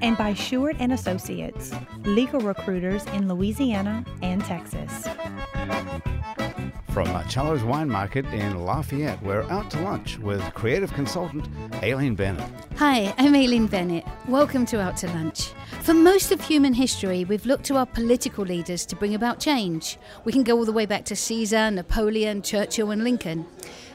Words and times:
And 0.00 0.16
by 0.16 0.32
Sheward 0.34 0.76
and 0.78 0.92
Associates, 0.92 1.72
legal 2.04 2.40
recruiters 2.40 3.04
in 3.06 3.28
Louisiana 3.28 4.04
and 4.22 4.44
Texas. 4.44 5.08
From 6.90 7.08
Marcello's 7.12 7.64
Wine 7.64 7.88
Market 7.88 8.24
in 8.26 8.64
Lafayette, 8.64 9.22
we're 9.22 9.42
out 9.50 9.70
to 9.72 9.80
lunch 9.82 10.18
with 10.18 10.42
creative 10.54 10.92
consultant 10.92 11.48
Aileen 11.82 12.14
Bennett. 12.14 12.48
Hi, 12.76 13.12
I'm 13.18 13.34
Aileen 13.34 13.66
Bennett. 13.66 14.04
Welcome 14.28 14.66
to 14.66 14.80
Out 14.80 14.96
to 14.98 15.08
Lunch. 15.08 15.52
For 15.82 15.94
most 15.94 16.32
of 16.32 16.40
human 16.40 16.74
history, 16.74 17.24
we've 17.24 17.46
looked 17.46 17.64
to 17.66 17.76
our 17.76 17.86
political 17.86 18.44
leaders 18.44 18.86
to 18.86 18.96
bring 18.96 19.14
about 19.14 19.40
change. 19.40 19.98
We 20.24 20.32
can 20.32 20.44
go 20.44 20.56
all 20.56 20.64
the 20.64 20.72
way 20.72 20.86
back 20.86 21.04
to 21.06 21.16
Caesar, 21.16 21.70
Napoleon, 21.70 22.42
Churchill, 22.42 22.90
and 22.90 23.02
Lincoln. 23.02 23.46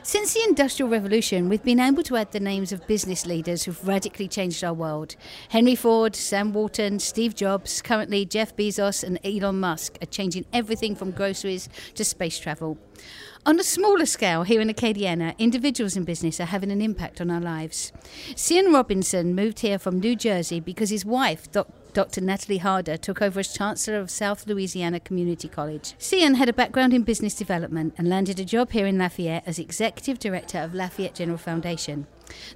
Since 0.06 0.34
the 0.34 0.44
Industrial 0.44 0.90
Revolution, 0.90 1.48
we've 1.48 1.64
been 1.64 1.80
able 1.80 2.04
to 2.04 2.18
add 2.18 2.34
the 2.34 2.40
names 2.42 2.74
of 2.74 2.86
business 2.88 3.26
leaders 3.26 3.64
who've 3.64 3.88
radically 3.88 4.28
changed 4.28 4.62
our 4.62 4.74
world. 4.74 5.16
Henry 5.48 5.76
Ford, 5.76 6.14
Sam 6.14 6.52
Walton, 6.52 7.00
Steve 7.00 7.34
Jobs, 7.36 7.82
currently 7.82 8.26
Jeff 8.26 8.54
Bezos 8.54 9.06
and 9.06 9.18
Elon 9.24 9.62
Musk 9.62 9.98
are 10.02 10.08
changing 10.08 10.46
everything 10.52 10.94
from 10.94 11.12
groceries 11.12 11.70
to 11.96 12.04
space 12.04 12.38
travel. 12.38 12.78
On 13.46 13.58
a 13.58 13.64
smaller 13.64 14.06
scale, 14.06 14.44
here 14.44 14.60
in 14.60 14.68
Acadiana, 14.68 15.38
individuals 15.38 15.96
in 15.96 16.04
business 16.04 16.42
are 16.42 16.46
having 16.46 16.72
an 16.72 16.82
impact 16.82 17.22
on 17.22 17.32
our 17.32 17.42
lives. 17.42 17.94
Cian 18.36 18.74
Robinson 18.74 19.34
moved 19.34 19.62
here 19.62 19.80
from 19.80 20.02
New 20.02 20.18
Jersey 20.18 20.60
because 20.60 20.90
his 20.90 21.06
wife, 21.06 21.50
Dr. 21.50 21.72
Dr. 21.94 22.22
Natalie 22.22 22.58
Harder 22.58 22.98
took 22.98 23.22
over 23.22 23.40
as 23.40 23.54
Chancellor 23.54 24.00
of 24.00 24.10
South 24.10 24.48
Louisiana 24.48 25.00
Community 25.00 25.48
College. 25.48 25.94
Cian 26.00 26.36
had 26.36 26.50
a 26.50 26.54
background 26.54 26.92
in 26.92 27.04
business 27.04 27.36
development 27.36 27.94
and 27.98 28.10
landed 28.10 28.40
a 28.40 28.46
job 28.46 28.72
here 28.72 28.88
in 28.88 28.98
Lafayette 28.98 29.44
as 29.46 29.60
Executive 29.60 30.18
Director 30.18 30.58
of 30.58 30.74
Lafayette 30.74 31.14
General 31.14 31.38
Foundation. 31.38 32.08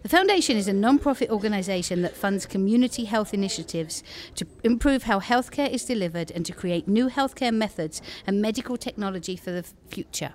The 0.01 0.09
Foundation 0.09 0.57
is 0.57 0.67
a 0.67 0.73
non 0.73 0.97
profit 0.97 1.29
organisation 1.29 2.01
that 2.01 2.17
funds 2.17 2.47
community 2.47 3.05
health 3.05 3.31
initiatives 3.31 4.03
to 4.35 4.47
improve 4.63 5.03
how 5.03 5.19
healthcare 5.19 5.69
is 5.69 5.85
delivered 5.85 6.31
and 6.31 6.43
to 6.45 6.53
create 6.53 6.87
new 6.87 7.07
healthcare 7.07 7.53
methods 7.53 8.01
and 8.25 8.41
medical 8.41 8.75
technology 8.75 9.35
for 9.35 9.51
the 9.51 9.63
future. 9.89 10.33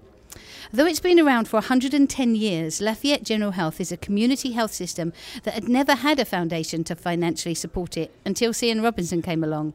Though 0.73 0.87
it's 0.87 1.01
been 1.01 1.21
around 1.21 1.49
for 1.49 1.57
110 1.57 2.35
years, 2.35 2.81
Lafayette 2.81 3.23
General 3.23 3.51
Health 3.51 3.81
is 3.81 3.93
a 3.93 3.97
community 3.97 4.53
health 4.53 4.73
system 4.73 5.13
that 5.43 5.55
had 5.55 5.69
never 5.69 5.95
had 5.95 6.19
a 6.19 6.25
foundation 6.25 6.85
to 6.85 6.97
financially 6.97 7.55
support 7.55 7.97
it 7.97 8.11
until 8.25 8.53
Cian 8.53 8.83
Robinson 8.83 9.23
came 9.23 9.45
along. 9.45 9.75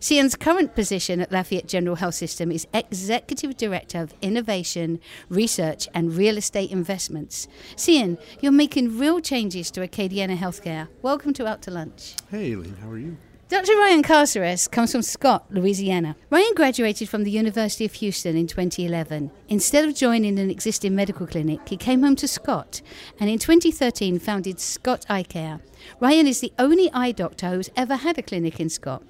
Cian's 0.00 0.36
current 0.36 0.76
position 0.76 1.20
at 1.20 1.32
Lafayette 1.32 1.66
General 1.66 1.96
Health 1.96 2.14
System 2.14 2.52
is 2.52 2.68
Executive 2.72 3.56
Director 3.56 3.98
of 3.98 4.14
Innovation, 4.22 5.00
Research 5.28 5.88
and 5.92 6.14
Real 6.14 6.36
Estate 6.38 6.70
Investments. 6.70 7.48
Cian, 7.76 8.16
you're 8.40 8.52
making 8.52 8.96
real 8.96 9.20
changes 9.20 9.70
to 9.72 9.80
Acadiana 9.80 10.38
Healthcare. 10.38 10.86
Welcome 11.02 11.32
to 11.34 11.46
Out 11.46 11.62
to 11.62 11.72
Lunch. 11.72 12.14
Hey, 12.30 12.54
Lee, 12.54 12.72
how 12.80 12.90
are 12.90 12.98
you? 12.98 13.16
Dr. 13.48 13.78
Ryan 13.78 14.02
Cazares 14.02 14.68
comes 14.68 14.92
from 14.92 15.00
Scott, 15.00 15.46
Louisiana. 15.48 16.16
Ryan 16.28 16.52
graduated 16.54 17.08
from 17.08 17.24
the 17.24 17.30
University 17.30 17.86
of 17.86 17.94
Houston 17.94 18.36
in 18.36 18.46
2011. 18.46 19.30
Instead 19.48 19.88
of 19.88 19.94
joining 19.94 20.38
an 20.38 20.50
existing 20.50 20.94
medical 20.94 21.26
clinic, 21.26 21.66
he 21.66 21.78
came 21.78 22.02
home 22.02 22.14
to 22.16 22.28
Scott 22.28 22.82
and 23.18 23.30
in 23.30 23.38
2013 23.38 24.18
founded 24.18 24.60
Scott 24.60 25.06
Eye 25.08 25.22
Care. 25.22 25.60
Ryan 25.98 26.26
is 26.26 26.40
the 26.40 26.52
only 26.58 26.92
eye 26.92 27.12
doctor 27.12 27.48
who's 27.48 27.70
ever 27.74 27.96
had 27.96 28.18
a 28.18 28.22
clinic 28.22 28.60
in 28.60 28.68
Scott. 28.68 29.02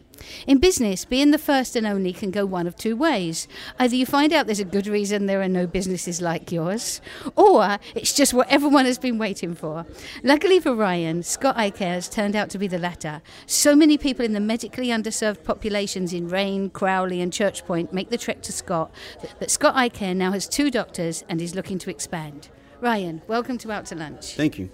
In 0.47 0.59
business, 0.59 1.05
being 1.05 1.31
the 1.31 1.39
first 1.39 1.77
and 1.77 1.87
only 1.87 2.13
can 2.13 2.31
go 2.31 2.45
one 2.47 2.67
of 2.67 2.77
two 2.77 2.97
ways. 2.97 3.49
Either 3.79 3.97
you 3.97 4.07
find 4.07 4.33
out 4.33 4.47
there's 4.47 4.61
a 4.61 4.65
good 4.65 4.87
reason 4.87 5.27
there 5.27 5.43
are 5.43 5.49
no 5.49 5.67
businesses 5.67 6.21
like 6.21 6.53
yours, 6.53 7.01
or 7.37 7.79
it's 7.95 8.13
just 8.13 8.35
what 8.35 8.49
everyone 8.49 8.85
has 8.85 8.99
been 8.99 9.19
waiting 9.19 9.55
for. 9.55 9.87
Luckily 10.23 10.61
for 10.61 10.75
Ryan, 10.75 11.23
Scott 11.23 11.57
Eye 11.57 11.71
Care 11.71 11.95
has 11.95 12.09
turned 12.09 12.37
out 12.37 12.51
to 12.51 12.59
be 12.59 12.67
the 12.67 12.79
latter. 12.79 13.23
So 13.47 13.75
many 13.75 13.99
people 13.99 14.25
in 14.25 14.33
the 14.33 14.41
medically 14.41 14.89
underserved 14.89 15.45
populations 15.45 16.13
in 16.13 16.29
Rayne, 16.29 16.71
Crowley, 16.71 17.21
and 17.21 17.33
Church 17.33 17.65
Point 17.67 17.93
make 17.93 18.11
the 18.11 18.19
trek 18.19 18.43
to 18.43 18.53
Scott 18.53 18.93
that 19.41 19.51
Scott 19.51 19.75
Eye 19.77 19.89
Care 19.89 20.15
now 20.15 20.33
has 20.33 20.49
two 20.49 20.71
doctors 20.71 21.25
and 21.29 21.41
is 21.41 21.55
looking 21.55 21.79
to 21.79 21.91
expand. 21.91 22.49
Ryan, 22.81 23.23
welcome 23.27 23.59
to 23.59 23.73
Out 23.73 23.87
to 23.87 23.95
Lunch. 23.95 24.35
Thank 24.35 24.59
you. 24.59 24.71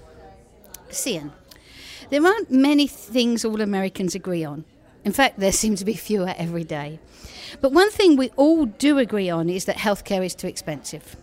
Cian, 0.90 1.32
there 2.10 2.24
aren't 2.24 2.50
many 2.50 2.86
things 2.86 3.44
all 3.44 3.60
Americans 3.60 4.14
agree 4.14 4.44
on. 4.44 4.64
In 5.04 5.12
fact, 5.12 5.38
there 5.38 5.52
seem 5.52 5.76
to 5.76 5.84
be 5.84 5.94
fewer 5.94 6.34
every 6.36 6.64
day. 6.64 6.98
But 7.60 7.72
one 7.72 7.90
thing 7.90 8.16
we 8.16 8.30
all 8.36 8.66
do 8.66 8.98
agree 8.98 9.30
on 9.30 9.48
is 9.48 9.66
that 9.66 9.76
healthcare 9.76 10.24
is 10.24 10.34
too 10.34 10.46
expensive. 10.46 11.16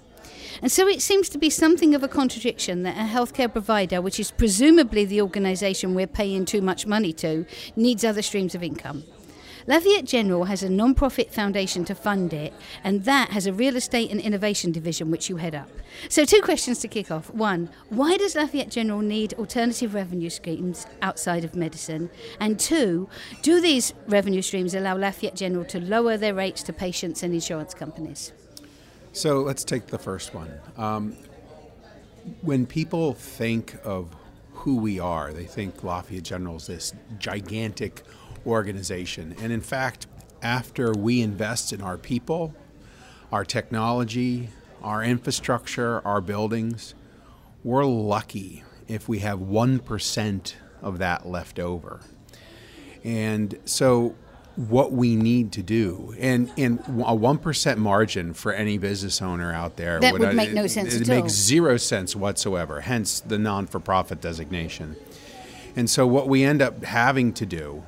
And 0.61 0.71
so 0.71 0.87
it 0.87 1.01
seems 1.01 1.29
to 1.29 1.37
be 1.37 1.49
something 1.49 1.95
of 1.95 2.03
a 2.03 2.07
contradiction 2.07 2.83
that 2.83 2.95
a 2.95 3.11
healthcare 3.11 3.51
provider, 3.51 4.01
which 4.01 4.19
is 4.19 4.31
presumably 4.31 5.05
the 5.05 5.21
organisation 5.21 5.95
we're 5.95 6.07
paying 6.07 6.45
too 6.45 6.61
much 6.61 6.85
money 6.85 7.13
to, 7.13 7.45
needs 7.75 8.03
other 8.03 8.21
streams 8.21 8.53
of 8.53 8.61
income. 8.61 9.03
Lafayette 9.67 10.05
General 10.05 10.45
has 10.45 10.63
a 10.63 10.69
non 10.69 10.95
profit 10.95 11.31
foundation 11.31 11.85
to 11.85 11.95
fund 11.95 12.33
it, 12.33 12.53
and 12.83 13.05
that 13.05 13.29
has 13.29 13.45
a 13.45 13.53
real 13.53 13.75
estate 13.75 14.11
and 14.11 14.19
innovation 14.19 14.71
division 14.71 15.11
which 15.11 15.29
you 15.29 15.37
head 15.37 15.53
up. 15.53 15.69
So, 16.09 16.25
two 16.25 16.41
questions 16.41 16.79
to 16.79 16.87
kick 16.87 17.11
off. 17.11 17.33
One, 17.33 17.69
why 17.89 18.17
does 18.17 18.35
Lafayette 18.35 18.71
General 18.71 19.01
need 19.01 19.33
alternative 19.35 19.93
revenue 19.93 20.29
streams 20.29 20.87
outside 21.01 21.43
of 21.43 21.55
medicine? 21.55 22.09
And 22.39 22.59
two, 22.59 23.09
do 23.41 23.61
these 23.61 23.93
revenue 24.07 24.41
streams 24.41 24.73
allow 24.73 24.97
Lafayette 24.97 25.35
General 25.35 25.65
to 25.65 25.79
lower 25.79 26.17
their 26.17 26.33
rates 26.33 26.63
to 26.63 26.73
patients 26.73 27.23
and 27.23 27.33
insurance 27.33 27.73
companies? 27.73 28.31
So, 29.13 29.41
let's 29.41 29.63
take 29.63 29.87
the 29.87 29.99
first 29.99 30.33
one. 30.33 30.51
Um, 30.77 31.15
when 32.41 32.65
people 32.65 33.13
think 33.13 33.75
of 33.83 34.15
who 34.53 34.77
we 34.77 34.99
are, 34.99 35.33
they 35.33 35.45
think 35.45 35.83
Lafayette 35.83 36.23
General 36.23 36.57
is 36.57 36.67
this 36.67 36.93
gigantic 37.19 38.03
organization. 38.45 39.35
And 39.41 39.51
in 39.51 39.61
fact, 39.61 40.07
after 40.41 40.93
we 40.93 41.21
invest 41.21 41.71
in 41.73 41.81
our 41.81 41.97
people, 41.97 42.53
our 43.31 43.45
technology, 43.45 44.49
our 44.81 45.03
infrastructure, 45.03 46.05
our 46.05 46.21
buildings, 46.21 46.95
we're 47.63 47.85
lucky 47.85 48.63
if 48.87 49.07
we 49.07 49.19
have 49.19 49.39
1% 49.39 50.53
of 50.81 50.97
that 50.99 51.25
left 51.27 51.59
over. 51.59 52.01
And 53.03 53.57
so, 53.65 54.15
what 54.55 54.91
we 54.91 55.15
need 55.15 55.53
to 55.53 55.63
do, 55.63 56.13
and, 56.19 56.51
and 56.57 56.79
a 56.79 57.15
1% 57.15 57.77
margin 57.77 58.33
for 58.33 58.51
any 58.51 58.77
business 58.77 59.21
owner 59.21 59.53
out 59.53 59.77
there 59.77 59.99
that 59.99 60.11
would, 60.11 60.21
would 60.21 60.35
make 60.35 60.51
no 60.51 60.67
sense 60.67 60.93
it, 60.93 61.03
it 61.03 61.07
makes 61.07 61.31
zero 61.31 61.77
sense 61.77 62.15
whatsoever, 62.15 62.81
hence 62.81 63.21
the 63.21 63.39
non 63.39 63.65
for 63.65 63.79
profit 63.79 64.19
designation. 64.19 64.97
And 65.75 65.89
so, 65.89 66.05
what 66.05 66.27
we 66.27 66.43
end 66.43 66.61
up 66.61 66.83
having 66.83 67.31
to 67.33 67.45
do 67.45 67.83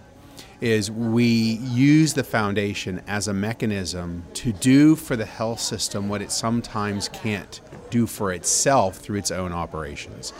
is 0.61 0.89
we 0.89 1.25
use 1.25 2.13
the 2.13 2.23
foundation 2.23 3.01
as 3.07 3.27
a 3.27 3.33
mechanism 3.33 4.23
to 4.33 4.53
do 4.53 4.95
for 4.95 5.15
the 5.15 5.25
health 5.25 5.59
system 5.59 6.09
what 6.09 6.21
it 6.21 6.31
sometimes 6.31 7.09
can't 7.09 7.61
do 7.89 8.07
for 8.07 8.31
itself 8.31 8.97
through 8.97 9.17
its 9.17 9.31
own 9.31 9.51
operations. 9.51 10.33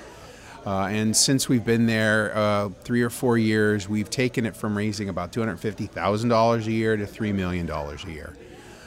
Uh, 0.66 0.86
and 0.86 1.16
since 1.16 1.50
we've 1.50 1.66
been 1.66 1.88
there 1.88 2.36
uh, 2.36 2.70
three 2.84 3.02
or 3.02 3.10
four 3.10 3.38
years, 3.38 3.90
we've 3.90 4.10
taken 4.10 4.46
it 4.46 4.56
from 4.56 4.78
raising 4.78 5.10
about 5.10 5.34
$250,000 5.34 6.66
a 6.66 6.72
year 6.72 6.96
to 6.96 7.06
$3 7.06 7.34
million 7.34 7.70
a 7.70 8.10
year. 8.10 8.34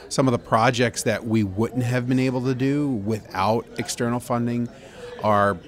Some 0.09 0.27
of 0.27 0.33
the 0.33 0.39
projects 0.39 1.03
that 1.03 1.27
we 1.27 1.45
wouldn't 1.45 1.83
have 1.83 2.09
been 2.09 2.19
able 2.19 2.43
to 2.45 2.55
do 2.55 2.89
without 2.89 3.67
external 3.79 4.21
funding 4.21 4.69
are 5.23 5.59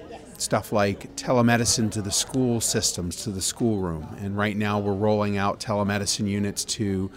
stuff 0.41 0.71
like 0.71 1.15
telemedicine 1.15 1.91
to 1.91 2.01
the 2.01 2.11
school 2.11 2.61
systems, 2.61 3.23
to 3.23 3.31
the 3.31 3.41
schoolroom. 3.41 4.15
And 4.21 4.37
right 4.37 4.55
now 4.55 4.79
we're 4.79 4.93
rolling 4.93 5.37
out 5.37 5.59
telemedicine 5.59 6.27
units 6.27 6.65
to 6.65 7.11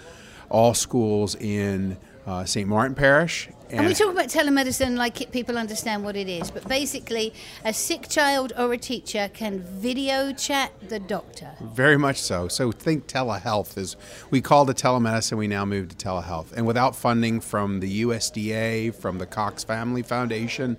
all 0.51 0.75
schools 0.75 1.35
in 1.37 1.97
uh, 2.27 2.45
St. 2.45 2.69
Martin 2.69 2.95
Parish. 2.95 3.49
And, 3.71 3.81
and, 3.81 3.89
we 3.89 3.95
talk 3.95 4.13
about 4.13 4.29
telemedicine 4.29 4.97
like 4.97 5.33
people 5.33 5.57
understand 5.57 6.05
what 6.05 6.15
it 6.15 6.29
is, 6.29 6.51
but 6.51 6.69
basically, 6.69 7.33
a 7.65 7.73
sick 7.73 8.07
child 8.09 8.53
or 8.59 8.73
a 8.75 8.79
teacher 8.79 9.31
can 9.33 9.61
video 9.61 10.33
chat 10.33 10.73
the 10.91 11.01
doctor. 11.01 11.53
Very 11.61 11.97
much 11.97 12.21
so. 12.21 12.49
So 12.49 12.71
think 12.71 13.07
telehealth 13.07 13.79
is 13.79 13.97
we 14.31 14.43
called 14.43 14.69
it 14.69 14.77
telemedicine. 14.77 15.39
We 15.39 15.49
now 15.49 15.65
moved 15.65 15.99
to 15.99 16.07
telehealth, 16.07 16.53
and 16.53 16.67
without 16.67 16.95
funding 16.95 17.41
from 17.41 17.81
the 17.81 18.03
USDA, 18.03 18.95
from 18.95 19.17
the 19.17 19.27
Cox 19.27 19.65
Family 19.65 20.03
Foundation, 20.03 20.77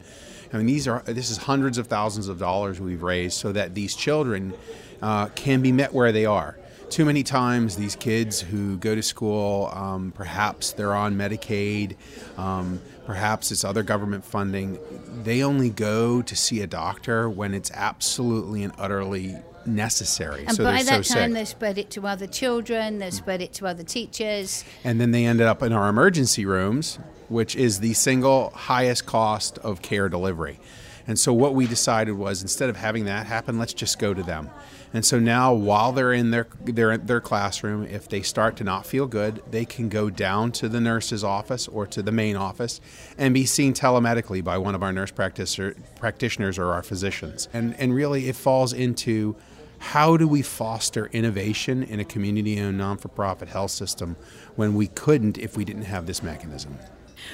I 0.54 0.58
mean, 0.58 0.68
these 0.68 0.88
are 0.88 1.02
this 1.06 1.32
is 1.32 1.38
hundreds 1.38 1.78
of 1.80 1.88
thousands 1.88 2.28
of 2.28 2.38
dollars 2.38 2.80
we've 2.80 3.02
raised 3.02 3.38
so 3.38 3.52
that 3.52 3.74
these 3.74 3.96
children 3.96 4.54
uh, 5.02 5.26
can 5.30 5.62
be 5.62 5.72
met 5.72 5.94
where 5.94 6.12
they 6.12 6.26
are. 6.26 6.56
too 6.94 7.06
many 7.06 7.24
times 7.24 7.76
these 7.76 7.96
kids 7.96 8.40
who 8.40 8.78
go 8.78 8.94
to 8.94 9.02
school, 9.02 9.72
um, 9.74 10.12
perhaps 10.16 10.74
they're 10.74 10.94
on 10.94 11.16
Medicaid, 11.16 11.96
um, 12.38 12.80
perhaps 13.08 13.52
it's 13.52 13.64
other 13.64 13.82
government 13.82 14.24
funding, 14.24 14.78
they 15.24 15.42
only 15.44 15.72
go 15.72 16.22
to 16.22 16.36
see 16.36 16.62
a 16.62 16.68
doctor 16.68 17.28
when 17.28 17.56
it's 17.56 17.72
absolutely 17.72 18.64
and 18.64 18.72
utterly 18.78 19.36
necessary. 19.66 20.46
And 20.46 20.56
so 20.56 20.64
by 20.64 20.84
that 20.84 21.04
so 21.04 21.16
time, 21.16 21.30
sick. 21.30 21.34
they've 21.34 21.48
spread 21.48 21.78
it 21.80 21.90
to 21.92 22.06
other 22.06 22.28
children, 22.28 23.00
they've 23.00 23.12
spread 23.12 23.42
it 23.42 23.54
to 23.54 23.66
other 23.66 23.84
teachers. 23.84 24.64
And 24.84 25.02
then 25.02 25.10
they 25.10 25.26
ended 25.26 25.48
up 25.48 25.64
in 25.64 25.74
our 25.74 25.90
emergency 25.90 26.46
rooms, 26.46 27.00
which 27.34 27.56
is 27.56 27.80
the 27.80 27.94
single 27.94 28.52
highest 28.52 29.06
cost 29.06 29.58
of 29.60 29.82
care 29.82 30.08
delivery. 30.08 30.60
And 31.06 31.20
so 31.20 31.34
what 31.34 31.54
we 31.54 31.68
decided 31.68 32.14
was 32.14 32.42
instead 32.42 32.70
of 32.70 32.78
having 32.78 33.06
that 33.06 33.26
happen, 33.26 33.60
let's 33.60 33.74
just 33.74 34.00
go 34.00 34.14
to 34.14 34.24
them. 34.24 34.50
And 34.94 35.04
so 35.04 35.20
now 35.20 35.54
while 35.54 35.92
they're 35.92 36.14
in 36.14 36.30
their 36.30 36.48
their 36.64 36.98
their 36.98 37.20
classroom, 37.20 37.84
if 37.88 38.08
they 38.08 38.22
start 38.22 38.56
to 38.58 38.64
not 38.64 38.86
feel 38.86 39.08
good, 39.08 39.42
they 39.50 39.66
can 39.66 39.90
go 39.90 40.12
down 40.12 40.52
to 40.54 40.70
the 40.70 40.80
nurse's 40.80 41.24
office 41.24 41.68
or 41.68 41.88
to 41.88 42.04
the 42.04 42.12
main 42.12 42.36
office 42.36 42.80
and 43.18 43.34
be 43.34 43.46
seen 43.46 43.74
telemedically 43.74 44.44
by 44.44 44.60
one 44.60 44.76
of 44.76 44.84
our 44.84 44.94
nurse 44.94 45.10
practitioner, 45.10 45.76
practitioners 46.00 46.60
or 46.60 46.72
our 46.72 46.84
physicians. 46.84 47.50
And 47.54 47.76
and 47.80 47.96
really 47.96 48.30
it 48.30 48.36
falls 48.36 48.72
into 48.72 49.36
how 49.80 50.16
do 50.16 50.28
we 50.28 50.44
foster 50.44 51.08
innovation 51.08 51.84
in 51.84 52.00
a 52.00 52.06
community 52.06 52.60
owned 52.62 52.78
non 52.78 52.98
for 52.98 53.10
profit 53.10 53.50
health 53.50 53.72
system 53.72 54.16
when 54.56 54.76
we 54.76 54.88
couldn't 54.88 55.40
if 55.40 55.58
we 55.58 55.66
didn't 55.66 55.86
have 55.86 56.06
this 56.06 56.22
mechanism? 56.22 56.78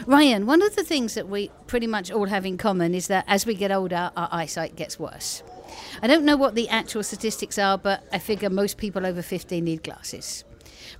Ryan, 0.05 0.45
one 0.45 0.61
of 0.61 0.75
the 0.75 0.83
things 0.83 1.13
that 1.15 1.27
we 1.27 1.51
pretty 1.67 1.87
much 1.87 2.11
all 2.11 2.27
have 2.27 2.45
in 2.45 2.57
common 2.57 2.93
is 2.93 3.07
that 3.07 3.25
as 3.27 3.45
we 3.45 3.55
get 3.55 3.71
older, 3.71 4.11
our 4.15 4.29
eyesight 4.31 4.75
gets 4.75 4.99
worse. 4.99 5.43
I 6.01 6.07
don't 6.07 6.25
know 6.25 6.37
what 6.37 6.55
the 6.55 6.69
actual 6.69 7.03
statistics 7.03 7.57
are, 7.57 7.77
but 7.77 8.03
I 8.11 8.19
figure 8.19 8.49
most 8.49 8.77
people 8.77 9.05
over 9.05 9.21
50 9.21 9.61
need 9.61 9.83
glasses. 9.83 10.43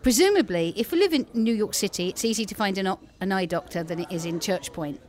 Presumably, 0.01 0.73
if 0.77 0.91
we 0.91 0.99
live 0.99 1.13
in 1.13 1.25
New 1.33 1.53
York 1.53 1.73
City, 1.73 2.07
it's 2.09 2.23
easy 2.23 2.45
to 2.45 2.55
find 2.55 2.77
an, 2.77 2.87
o- 2.87 2.99
an 3.19 3.31
eye 3.31 3.45
doctor 3.45 3.83
than 3.83 3.99
it 3.99 4.11
is 4.11 4.25
in 4.25 4.39
Church 4.39 4.71
Point. 4.71 5.01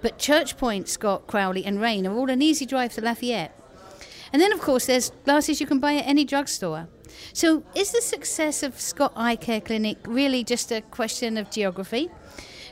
But 0.00 0.18
Church 0.18 0.56
Point, 0.56 0.88
Scott, 0.88 1.26
Crowley, 1.26 1.64
and 1.64 1.80
Rayne 1.80 2.06
are 2.06 2.14
all 2.14 2.30
an 2.30 2.40
easy 2.40 2.64
drive 2.64 2.94
to 2.94 3.00
Lafayette. 3.02 3.54
And 4.32 4.40
then, 4.40 4.52
of 4.52 4.60
course, 4.60 4.86
there's 4.86 5.10
glasses 5.24 5.60
you 5.60 5.66
can 5.66 5.80
buy 5.80 5.94
at 5.94 6.06
any 6.06 6.24
drugstore. 6.24 6.88
So, 7.32 7.62
is 7.74 7.92
the 7.92 8.00
success 8.00 8.62
of 8.62 8.78
Scott 8.80 9.12
Eye 9.16 9.36
Care 9.36 9.60
Clinic 9.60 9.98
really 10.06 10.44
just 10.44 10.70
a 10.70 10.82
question 10.82 11.36
of 11.36 11.50
geography? 11.50 12.10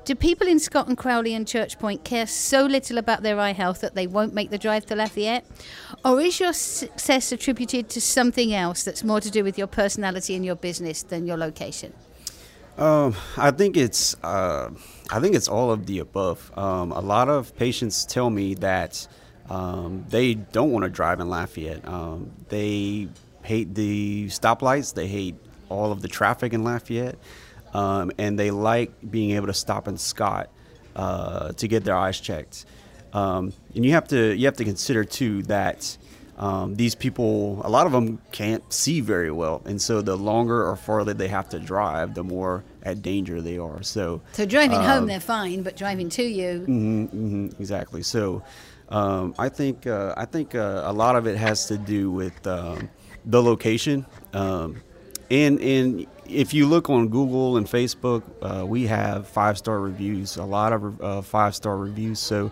Do 0.06 0.14
people 0.14 0.46
in 0.46 0.60
Scott 0.60 0.86
and 0.86 0.96
Crowley 0.96 1.34
and 1.34 1.48
Church 1.48 1.80
Point 1.80 2.04
care 2.04 2.28
so 2.28 2.64
little 2.64 2.96
about 2.96 3.24
their 3.24 3.40
eye 3.40 3.52
health 3.52 3.80
that 3.80 3.96
they 3.96 4.06
won't 4.06 4.32
make 4.32 4.50
the 4.50 4.56
drive 4.56 4.86
to 4.86 4.94
Lafayette? 4.94 5.44
Or 6.04 6.20
is 6.20 6.38
your 6.38 6.52
success 6.52 7.32
attributed 7.32 7.88
to 7.88 8.00
something 8.00 8.54
else 8.54 8.84
that's 8.84 9.02
more 9.02 9.20
to 9.20 9.28
do 9.32 9.42
with 9.42 9.58
your 9.58 9.66
personality 9.66 10.36
and 10.36 10.44
your 10.44 10.54
business 10.54 11.02
than 11.02 11.26
your 11.26 11.36
location? 11.36 11.92
Um, 12.78 13.16
I 13.36 13.50
think 13.50 13.76
it's 13.76 14.14
uh, 14.22 14.70
I 15.10 15.18
think 15.18 15.34
it's 15.34 15.48
all 15.48 15.72
of 15.72 15.86
the 15.86 15.98
above. 15.98 16.56
Um, 16.56 16.92
a 16.92 17.00
lot 17.00 17.28
of 17.28 17.56
patients 17.56 18.04
tell 18.04 18.30
me 18.30 18.54
that 18.54 19.08
um, 19.50 20.04
they 20.08 20.34
don't 20.34 20.70
want 20.70 20.84
to 20.84 20.88
drive 20.88 21.18
in 21.18 21.28
Lafayette. 21.28 21.84
Um, 21.84 22.30
they 22.48 23.08
hate 23.42 23.74
the 23.74 24.26
stoplights. 24.26 24.94
They 24.94 25.08
hate 25.08 25.34
all 25.68 25.90
of 25.90 26.00
the 26.00 26.08
traffic 26.08 26.52
in 26.52 26.62
Lafayette, 26.62 27.16
um, 27.76 28.10
and 28.16 28.38
they 28.38 28.50
like 28.50 28.90
being 29.10 29.32
able 29.32 29.48
to 29.48 29.54
stop 29.54 29.86
in 29.86 29.98
Scott 29.98 30.48
uh, 30.96 31.52
to 31.52 31.68
get 31.68 31.84
their 31.84 31.94
eyes 31.94 32.18
checked. 32.18 32.64
Um, 33.12 33.52
and 33.74 33.84
you 33.84 33.92
have 33.92 34.08
to 34.08 34.34
you 34.34 34.46
have 34.46 34.56
to 34.56 34.64
consider 34.64 35.04
too 35.04 35.42
that 35.44 35.96
um, 36.38 36.74
these 36.74 36.94
people, 36.94 37.60
a 37.64 37.70
lot 37.70 37.86
of 37.86 37.92
them 37.92 38.18
can't 38.30 38.62
see 38.72 39.00
very 39.00 39.30
well, 39.30 39.62
and 39.64 39.80
so 39.80 40.02
the 40.02 40.16
longer 40.16 40.66
or 40.66 40.76
farther 40.76 41.14
they 41.14 41.28
have 41.28 41.48
to 41.50 41.58
drive, 41.58 42.14
the 42.14 42.24
more 42.24 42.62
at 42.82 43.00
danger 43.00 43.40
they 43.40 43.56
are. 43.56 43.82
So, 43.82 44.20
So, 44.32 44.44
driving 44.44 44.82
home, 44.82 45.06
they're 45.06 45.18
fine, 45.20 45.62
but 45.62 45.76
driving 45.76 46.10
to 46.10 46.22
you, 46.22 46.60
hmm 46.66 47.46
exactly. 47.58 48.02
So, 48.02 48.42
um, 48.90 49.34
I 49.38 49.48
think 49.48 49.86
uh, 49.86 50.12
I 50.16 50.26
think 50.26 50.54
uh, 50.54 50.82
a 50.84 50.92
lot 50.92 51.16
of 51.16 51.26
it 51.26 51.38
has 51.38 51.66
to 51.66 51.78
do 51.78 52.10
with 52.10 52.46
um, 52.46 52.90
the 53.24 53.42
location, 53.42 54.04
um, 54.34 54.82
and 55.30 55.58
and 55.60 56.06
if 56.28 56.54
you 56.54 56.66
look 56.66 56.90
on 56.90 57.08
Google 57.08 57.56
and 57.56 57.66
Facebook, 57.66 58.22
uh, 58.42 58.64
we 58.66 58.86
have 58.86 59.28
five 59.28 59.58
star 59.58 59.80
reviews, 59.80 60.36
a 60.36 60.44
lot 60.44 60.72
of 60.72 61.00
uh, 61.00 61.22
five 61.22 61.54
star 61.54 61.76
reviews. 61.76 62.18
So. 62.18 62.50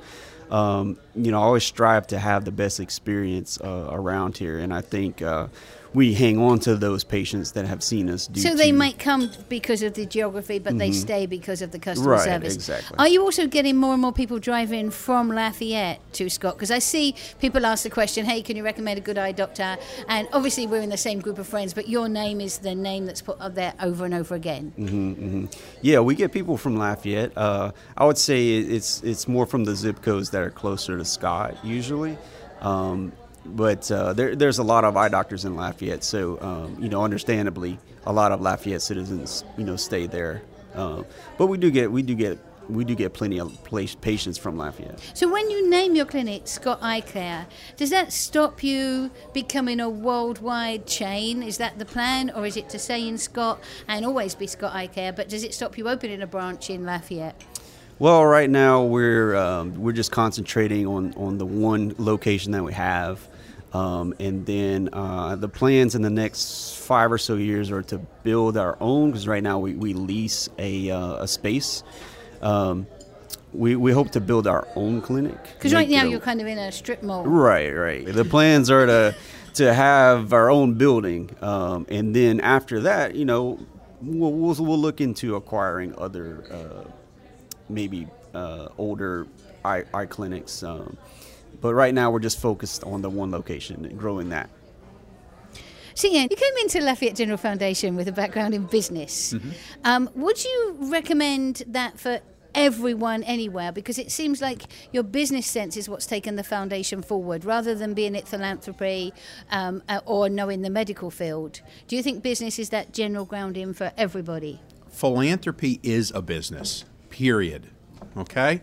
Um, 0.50 0.98
you 1.16 1.32
know, 1.32 1.40
I 1.40 1.44
always 1.44 1.64
strive 1.64 2.06
to 2.08 2.18
have 2.18 2.44
the 2.44 2.52
best 2.52 2.78
experience 2.78 3.58
uh, 3.62 3.88
around 3.90 4.36
here, 4.36 4.58
and 4.58 4.74
I 4.74 4.82
think 4.82 5.22
uh, 5.22 5.48
we 5.94 6.12
hang 6.12 6.38
on 6.38 6.58
to 6.58 6.74
those 6.74 7.04
patients 7.04 7.52
that 7.52 7.66
have 7.66 7.82
seen 7.82 8.10
us 8.10 8.26
do. 8.26 8.40
So 8.40 8.54
they 8.54 8.72
might 8.72 8.98
come 8.98 9.30
because 9.48 9.82
of 9.82 9.94
the 9.94 10.04
geography, 10.06 10.58
but 10.58 10.76
they 10.76 10.90
stay 10.90 11.24
because 11.26 11.62
of 11.62 11.70
the 11.70 11.78
customer 11.78 12.10
Right, 12.10 12.24
service. 12.24 12.54
exactly. 12.56 12.96
Are 12.98 13.08
you 13.08 13.22
also 13.22 13.46
getting 13.46 13.76
more 13.76 13.92
and 13.92 14.02
more 14.02 14.12
people 14.12 14.38
driving 14.40 14.90
from 14.90 15.28
Lafayette 15.28 16.00
to 16.14 16.28
Scott? 16.28 16.54
Because 16.56 16.72
I 16.72 16.80
see 16.80 17.14
people 17.40 17.64
ask 17.64 17.84
the 17.84 17.90
question, 17.90 18.24
"Hey, 18.26 18.42
can 18.42 18.56
you 18.56 18.64
recommend 18.64 18.98
a 18.98 19.02
good 19.02 19.18
eye 19.18 19.32
doctor?" 19.32 19.76
And 20.08 20.26
obviously, 20.32 20.66
we're 20.66 20.82
in 20.82 20.90
the 20.90 20.96
same 20.96 21.20
group 21.20 21.38
of 21.38 21.46
friends, 21.46 21.72
but 21.72 21.88
your 21.88 22.08
name 22.08 22.40
is 22.40 22.58
the 22.58 22.74
name 22.74 23.06
that's 23.06 23.22
put 23.22 23.40
up 23.40 23.54
there 23.54 23.74
over 23.80 24.04
and 24.04 24.14
over 24.14 24.34
again. 24.34 25.48
Yeah, 25.80 26.00
we 26.00 26.16
get 26.16 26.32
people 26.32 26.56
from 26.56 26.76
Lafayette. 26.76 27.32
Uh, 27.36 27.70
I 27.96 28.04
would 28.04 28.18
say 28.18 28.48
it's 28.58 29.00
it's 29.04 29.28
more 29.28 29.46
from 29.46 29.64
the 29.64 29.76
zip 29.76 30.02
codes 30.02 30.30
that 30.30 30.42
are 30.42 30.50
closer 30.50 30.98
to 30.98 31.04
Scott 31.04 31.56
usually. 31.64 32.18
Um, 32.60 33.12
but 33.44 33.90
uh, 33.90 34.12
there, 34.12 34.34
there's 34.34 34.58
a 34.58 34.62
lot 34.62 34.84
of 34.84 34.96
eye 34.96 35.08
doctors 35.08 35.44
in 35.44 35.56
Lafayette, 35.56 36.04
so 36.04 36.40
um, 36.40 36.76
you 36.80 36.88
know, 36.88 37.02
understandably, 37.02 37.78
a 38.06 38.12
lot 38.12 38.32
of 38.32 38.40
Lafayette 38.40 38.82
citizens, 38.82 39.44
you 39.56 39.64
know, 39.64 39.76
stay 39.76 40.06
there. 40.06 40.42
Um, 40.74 41.06
but 41.38 41.46
we 41.46 41.58
do 41.58 41.70
get 41.70 41.90
we 41.90 42.02
do 42.02 42.14
get 42.14 42.38
we 42.68 42.84
do 42.84 42.94
get 42.94 43.12
plenty 43.12 43.38
of 43.38 43.52
place, 43.64 43.94
patients 43.94 44.38
from 44.38 44.56
Lafayette. 44.56 44.98
So 45.14 45.30
when 45.30 45.50
you 45.50 45.68
name 45.68 45.94
your 45.94 46.06
clinic 46.06 46.48
Scott 46.48 46.78
Eye 46.80 47.00
Care, 47.00 47.46
does 47.76 47.90
that 47.90 48.12
stop 48.12 48.62
you 48.62 49.10
becoming 49.32 49.80
a 49.80 49.88
worldwide 49.88 50.86
chain? 50.86 51.42
Is 51.42 51.58
that 51.58 51.78
the 51.78 51.84
plan, 51.84 52.30
or 52.30 52.46
is 52.46 52.56
it 52.56 52.68
to 52.70 52.78
stay 52.78 53.06
in 53.06 53.18
Scott 53.18 53.60
and 53.88 54.04
always 54.04 54.34
be 54.34 54.46
Scott 54.46 54.74
Eye 54.74 54.86
Care? 54.86 55.12
But 55.12 55.28
does 55.28 55.44
it 55.44 55.54
stop 55.54 55.76
you 55.78 55.88
opening 55.88 56.22
a 56.22 56.26
branch 56.26 56.70
in 56.70 56.84
Lafayette? 56.84 57.42
Well, 57.98 58.24
right 58.26 58.50
now 58.50 58.82
we're 58.82 59.36
um, 59.36 59.80
we're 59.80 59.92
just 59.92 60.10
concentrating 60.10 60.86
on, 60.86 61.14
on 61.14 61.38
the 61.38 61.46
one 61.46 61.94
location 61.98 62.52
that 62.52 62.64
we 62.64 62.72
have, 62.72 63.28
um, 63.74 64.14
and 64.20 64.46
then 64.46 64.88
uh, 64.92 65.34
the 65.34 65.48
plans 65.48 65.96
in 65.96 66.02
the 66.02 66.10
next 66.10 66.76
five 66.76 67.10
or 67.10 67.18
so 67.18 67.34
years 67.34 67.72
are 67.72 67.82
to 67.82 67.98
build 68.22 68.56
our 68.56 68.78
own. 68.80 69.10
Because 69.10 69.26
right 69.26 69.42
now 69.42 69.58
we, 69.58 69.74
we 69.74 69.92
lease 69.92 70.48
a, 70.58 70.90
uh, 70.90 71.24
a 71.24 71.28
space. 71.28 71.82
Um, 72.40 72.86
we, 73.52 73.74
we 73.74 73.92
hope 73.92 74.12
to 74.12 74.20
build 74.20 74.46
our 74.46 74.66
own 74.76 75.00
clinic. 75.00 75.42
Because 75.54 75.74
right 75.74 75.88
now 75.88 76.04
you're 76.04 76.20
kind 76.20 76.40
of 76.40 76.46
in 76.46 76.58
a 76.58 76.70
strip 76.70 77.02
mall. 77.02 77.24
Right, 77.24 77.70
right. 77.70 78.06
The 78.06 78.24
plans 78.24 78.70
are 78.70 78.86
to 78.86 79.14
to 79.54 79.72
have 79.72 80.32
our 80.32 80.50
own 80.50 80.74
building, 80.74 81.30
um, 81.40 81.86
and 81.88 82.14
then 82.14 82.40
after 82.40 82.80
that, 82.80 83.14
you 83.14 83.24
know, 83.24 83.60
we'll 84.02 84.32
we'll, 84.32 84.54
we'll 84.56 84.78
look 84.78 85.00
into 85.00 85.36
acquiring 85.36 85.94
other 85.96 86.44
uh, 86.50 86.90
maybe 87.68 88.08
uh, 88.34 88.66
older 88.78 89.28
eye, 89.64 89.84
eye 89.94 90.06
clinics. 90.06 90.64
But 91.60 91.74
right 91.74 91.94
now, 91.94 92.10
we're 92.10 92.20
just 92.20 92.40
focused 92.40 92.84
on 92.84 93.02
the 93.02 93.10
one 93.10 93.30
location 93.30 93.84
and 93.84 93.98
growing 93.98 94.30
that. 94.30 94.50
So 95.94 96.08
yeah, 96.08 96.22
you 96.22 96.36
came 96.36 96.56
into 96.62 96.80
Lafayette 96.80 97.14
General 97.14 97.38
Foundation 97.38 97.94
with 97.94 98.08
a 98.08 98.12
background 98.12 98.52
in 98.52 98.64
business. 98.64 99.32
Mm-hmm. 99.32 99.50
Um, 99.84 100.10
would 100.16 100.42
you 100.44 100.76
recommend 100.80 101.62
that 101.68 102.00
for 102.00 102.20
everyone 102.52 103.22
anywhere? 103.22 103.70
Because 103.70 103.98
it 103.98 104.10
seems 104.10 104.42
like 104.42 104.64
your 104.92 105.04
business 105.04 105.46
sense 105.46 105.76
is 105.76 105.88
what's 105.88 106.06
taken 106.06 106.34
the 106.34 106.42
foundation 106.42 107.00
forward, 107.00 107.44
rather 107.44 107.76
than 107.76 107.94
being 107.94 108.16
it 108.16 108.26
philanthropy 108.26 109.12
um, 109.50 109.82
uh, 109.88 110.00
or 110.04 110.28
knowing 110.28 110.62
the 110.62 110.70
medical 110.70 111.10
field. 111.10 111.60
Do 111.86 111.94
you 111.94 112.02
think 112.02 112.24
business 112.24 112.58
is 112.58 112.70
that 112.70 112.92
general 112.92 113.24
grounding 113.24 113.72
for 113.72 113.92
everybody? 113.96 114.60
philanthropy 114.94 115.80
is 115.82 116.12
a 116.12 116.22
business, 116.22 116.84
period. 117.10 117.66
Okay? 118.16 118.60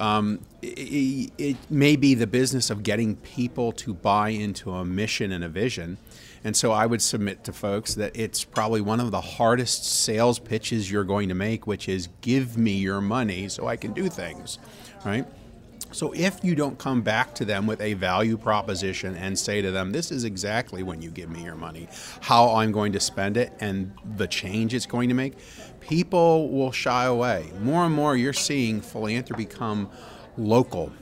Um, 0.00 0.40
it, 0.62 1.30
it 1.38 1.56
may 1.68 1.94
be 1.94 2.14
the 2.14 2.26
business 2.26 2.70
of 2.70 2.82
getting 2.82 3.16
people 3.16 3.70
to 3.72 3.94
buy 3.94 4.30
into 4.30 4.72
a 4.72 4.84
mission 4.84 5.30
and 5.30 5.44
a 5.44 5.48
vision. 5.48 5.98
And 6.42 6.56
so 6.56 6.72
I 6.72 6.86
would 6.86 7.02
submit 7.02 7.44
to 7.44 7.52
folks 7.52 7.94
that 7.96 8.16
it's 8.16 8.44
probably 8.44 8.80
one 8.80 8.98
of 8.98 9.10
the 9.10 9.20
hardest 9.20 9.84
sales 9.84 10.38
pitches 10.38 10.90
you're 10.90 11.04
going 11.04 11.28
to 11.28 11.34
make, 11.34 11.66
which 11.66 11.86
is 11.86 12.08
give 12.22 12.56
me 12.56 12.72
your 12.72 13.02
money 13.02 13.48
so 13.50 13.66
I 13.66 13.76
can 13.76 13.92
do 13.92 14.08
things, 14.08 14.58
right? 15.04 15.26
So 15.92 16.12
if 16.12 16.44
you 16.44 16.54
don't 16.54 16.78
come 16.78 17.02
back 17.02 17.34
to 17.36 17.44
them 17.44 17.66
with 17.66 17.80
a 17.80 17.94
value 17.94 18.36
proposition 18.36 19.16
and 19.16 19.38
say 19.38 19.60
to 19.60 19.70
them, 19.70 19.92
this 19.92 20.10
is 20.10 20.24
exactly 20.24 20.82
when 20.82 21.02
you 21.02 21.10
give 21.10 21.30
me 21.30 21.42
your 21.42 21.56
money, 21.56 21.88
how 22.20 22.54
I'm 22.54 22.72
going 22.72 22.92
to 22.92 23.00
spend 23.00 23.36
it, 23.36 23.52
and 23.60 23.92
the 24.16 24.26
change 24.26 24.72
it's 24.72 24.86
going 24.86 25.08
to 25.08 25.14
make, 25.14 25.34
people 25.80 26.48
will 26.50 26.72
shy 26.72 27.04
away. 27.04 27.50
More 27.60 27.84
and 27.84 27.94
more, 27.94 28.16
you're 28.16 28.32
seeing 28.32 28.80
philanthropy 28.80 29.44
become 29.44 29.90
local. 30.36 30.92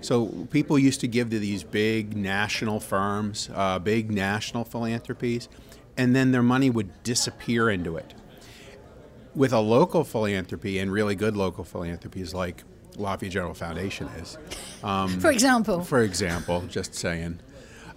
So 0.00 0.26
people 0.50 0.78
used 0.78 1.00
to 1.00 1.08
give 1.08 1.30
to 1.30 1.38
these 1.38 1.64
big 1.64 2.16
national 2.16 2.78
firms, 2.78 3.50
uh, 3.52 3.78
big 3.80 4.12
national 4.12 4.64
philanthropies. 4.64 5.48
and 5.96 6.14
then 6.14 6.30
their 6.30 6.42
money 6.42 6.70
would 6.70 7.02
disappear 7.02 7.70
into 7.70 7.96
it. 7.96 8.14
With 9.34 9.52
a 9.52 9.60
local 9.60 10.04
philanthropy 10.04 10.78
and 10.78 10.92
really 10.92 11.14
good 11.14 11.36
local 11.36 11.64
philanthropies 11.64 12.34
like 12.34 12.64
Lafayette 12.96 13.32
General 13.32 13.54
Foundation 13.54 14.08
is, 14.18 14.38
For 15.20 15.30
example, 15.30 15.82
for 15.82 16.02
example, 16.02 16.62
just 16.68 16.94
saying, 16.94 17.40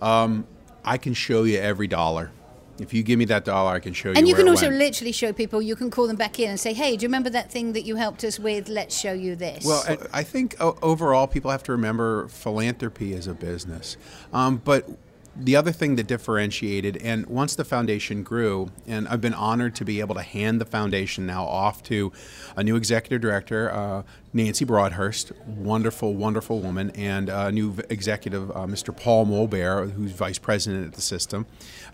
um, 0.01 0.45
I 0.83 0.97
can 0.97 1.13
show 1.13 1.43
you 1.43 1.59
every 1.59 1.87
dollar. 1.87 2.31
If 2.79 2.93
you 2.93 3.03
give 3.03 3.19
me 3.19 3.25
that 3.25 3.43
dollar, 3.43 3.73
I 3.73 3.79
can 3.79 3.93
show 3.93 4.09
you. 4.09 4.15
and 4.15 4.25
you 4.25 4.33
can 4.35 4.47
also 4.47 4.67
went. 4.67 4.77
literally 4.77 5.11
show 5.11 5.33
people. 5.33 5.61
You 5.61 5.75
can 5.75 5.91
call 5.91 6.07
them 6.07 6.15
back 6.15 6.39
in 6.39 6.49
and 6.49 6.57
say, 6.59 6.71
"Hey, 6.71 6.95
do 6.95 7.03
you 7.03 7.09
remember 7.09 7.29
that 7.31 7.51
thing 7.51 7.73
that 7.73 7.81
you 7.81 7.97
helped 7.97 8.23
us 8.23 8.39
with? 8.39 8.69
Let's 8.69 8.97
show 8.97 9.11
you 9.11 9.35
this." 9.35 9.65
Well, 9.65 9.83
I, 9.85 10.19
I 10.19 10.23
think 10.23 10.55
overall 10.59 11.27
people 11.27 11.51
have 11.51 11.63
to 11.63 11.73
remember 11.73 12.29
philanthropy 12.29 13.11
is 13.11 13.27
a 13.27 13.33
business. 13.33 13.97
Um, 14.31 14.61
but 14.63 14.87
the 15.39 15.55
other 15.55 15.72
thing 15.72 15.96
that 15.96 16.05
differentiated, 16.08 16.98
and 16.98 17.25
once 17.27 17.55
the 17.55 17.63
foundation 17.63 18.24
grew, 18.24 18.72
and 18.88 19.08
I've 19.08 19.22
been 19.22 19.34
honored 19.34 19.74
to 19.75 19.86
be 19.86 20.00
able 20.01 20.15
to 20.15 20.22
hand 20.22 20.60
the 20.60 20.65
foundation 20.65 21.25
now 21.25 21.46
off 21.46 21.81
to 21.84 22.12
a 22.55 22.63
new 22.63 22.75
executive 22.75 23.22
director, 23.22 23.72
uh, 23.72 24.03
Nancy 24.31 24.63
Broadhurst, 24.63 25.31
wonderful, 25.48 26.13
wonderful 26.13 26.60
woman, 26.60 26.91
and 26.91 27.29
a 27.29 27.51
new 27.51 27.75
executive, 27.89 28.51
uh, 28.51 28.67
Mr. 28.67 28.96
Paul 28.96 29.25
Mulbear, 29.25 29.91
who's 29.91 30.12
vice 30.12 30.38
president 30.38 30.86
at 30.86 30.93
the 30.93 31.01
system. 31.01 31.48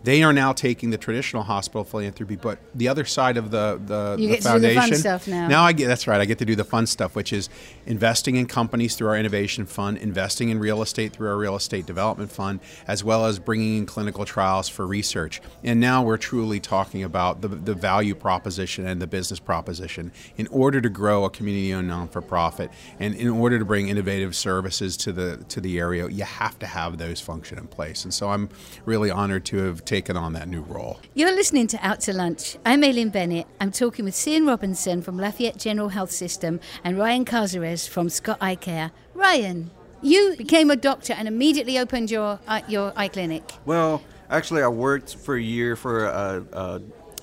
They 0.04 0.22
are 0.22 0.34
now 0.34 0.52
taking 0.52 0.90
the 0.90 0.98
traditional 0.98 1.44
hospital 1.44 1.86
philanthropy, 1.86 2.36
but 2.36 2.60
the 2.75 2.90
other 2.90 3.06
side 3.06 3.38
of 3.38 3.52
the 3.52 3.80
the, 3.86 4.18
You 4.20 4.28
the 4.28 4.34
get 4.36 4.42
to 4.44 4.50
do 4.54 4.60
the 4.60 4.68
fun 4.68 4.74
foundation. 4.75 4.98
stuff 4.98 5.28
now. 5.28 5.48
Now 5.48 5.64
I 5.64 5.72
get 5.72 5.88
that's 5.88 6.08
right. 6.08 6.20
I 6.20 6.25
get 6.25 6.38
to 6.40 6.46
do 6.46 6.56
the 6.56 6.66
fun 6.66 6.88
stuff, 6.88 7.16
which 7.16 7.32
is 7.32 7.50
investing 7.86 8.36
in 8.36 8.48
companies 8.48 8.96
through 8.96 9.08
our 9.08 9.18
innovation 9.18 9.66
fund, 9.66 9.98
investing 9.98 10.50
in 10.50 10.60
real 10.60 10.82
estate 10.82 11.14
through 11.14 11.30
our 11.30 11.38
real 11.38 11.56
estate 11.56 11.86
development 11.86 12.32
fund, 12.34 12.60
as 12.86 13.02
well 13.04 13.25
as 13.25 13.35
bringing 13.39 13.77
in 13.77 13.86
clinical 13.86 14.25
trials 14.25 14.70
for 14.70 14.86
research. 14.88 15.42
And 15.63 15.80
now 15.80 16.04
we're 16.04 16.18
truly 16.18 16.60
talking 16.60 17.04
about 17.04 17.42
the, 17.42 17.48
the 17.48 17.74
value 17.74 18.15
proposition 18.15 18.88
and 18.88 19.01
the 19.01 19.08
business 19.08 19.39
proposition 19.39 20.12
in 20.38 20.48
order 20.48 20.82
to 20.82 20.89
grow 20.89 21.25
a 21.25 21.30
community-owned 21.30 21.88
non-for-profit, 21.88 22.72
and 23.00 23.15
in 23.15 23.30
order 23.30 23.60
to 23.60 23.65
bring 23.65 23.89
innovative 23.89 24.36
services 24.36 24.98
to 24.98 25.12
the 25.12 25.38
to 25.50 25.62
the 25.62 25.80
area, 25.80 26.08
you 26.10 26.24
have 26.24 26.58
to 26.60 26.65
have 26.65 26.98
those 26.98 27.22
function 27.22 27.58
in 27.58 27.68
place. 27.68 28.04
And 28.04 28.13
so 28.13 28.30
I'm 28.30 28.50
really 28.86 29.12
honored 29.12 29.46
to 29.46 29.58
have 29.58 29.86
taken 29.86 30.18
on 30.18 30.34
that 30.34 30.48
new 30.48 30.62
role. 30.62 31.00
You're 31.13 31.36
listening 31.36 31.68
to 31.68 31.77
Out 31.86 32.00
to 32.01 32.13
Lunch. 32.13 32.58
I'm 32.65 32.84
Aileen 32.84 33.10
Bennett. 33.10 33.48
I'm 33.60 33.72
talking 33.72 34.06
with 34.06 34.15
Cian 34.15 34.46
Robinson 34.46 35.01
from 35.01 35.18
Lafayette 35.18 35.58
General 35.58 35.89
Health 35.89 36.12
System 36.12 36.60
and 36.84 36.98
Ryan 36.98 37.25
Cazares 37.25 37.88
from 37.88 38.10
Scott 38.10 38.38
Eye 38.42 38.56
Care. 38.56 38.92
Ryan, 39.13 39.72
you 40.05 40.35
became 40.38 40.69
a 40.69 40.75
doctor 40.75 41.13
and 41.13 41.27
immediately 41.27 41.79
opened 41.79 42.12
your 42.12 42.39
uh, 42.47 42.62
your 42.67 42.93
eye 42.95 43.07
clinic. 43.07 43.43
Well, 43.65 44.03
actually, 44.29 44.62
I 44.62 44.67
worked 44.67 45.15
for 45.15 45.35
a 45.35 45.41
year 45.41 45.75
for 45.75 46.07
uh, 46.07 46.43
uh, 46.53 46.79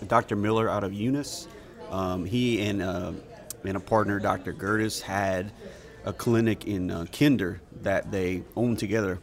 Dr. 0.09 0.37
Miller 0.37 0.69
out 0.69 0.85
of 0.85 0.93
Eunice. 0.93 1.47
Um, 1.91 2.25
he 2.25 2.61
and 2.63 2.83
uh, 2.83 3.13
and 3.65 3.77
a 3.77 3.81
partner, 3.81 4.19
Dr. 4.19 4.53
Gertis, 4.53 5.01
had 5.01 5.53
a 6.05 6.13
clinic 6.13 6.67
in 6.67 6.91
uh, 6.91 7.07
Kinder 7.17 7.61
that 7.83 8.11
they 8.11 8.43
owned 8.57 8.79
together. 8.81 9.21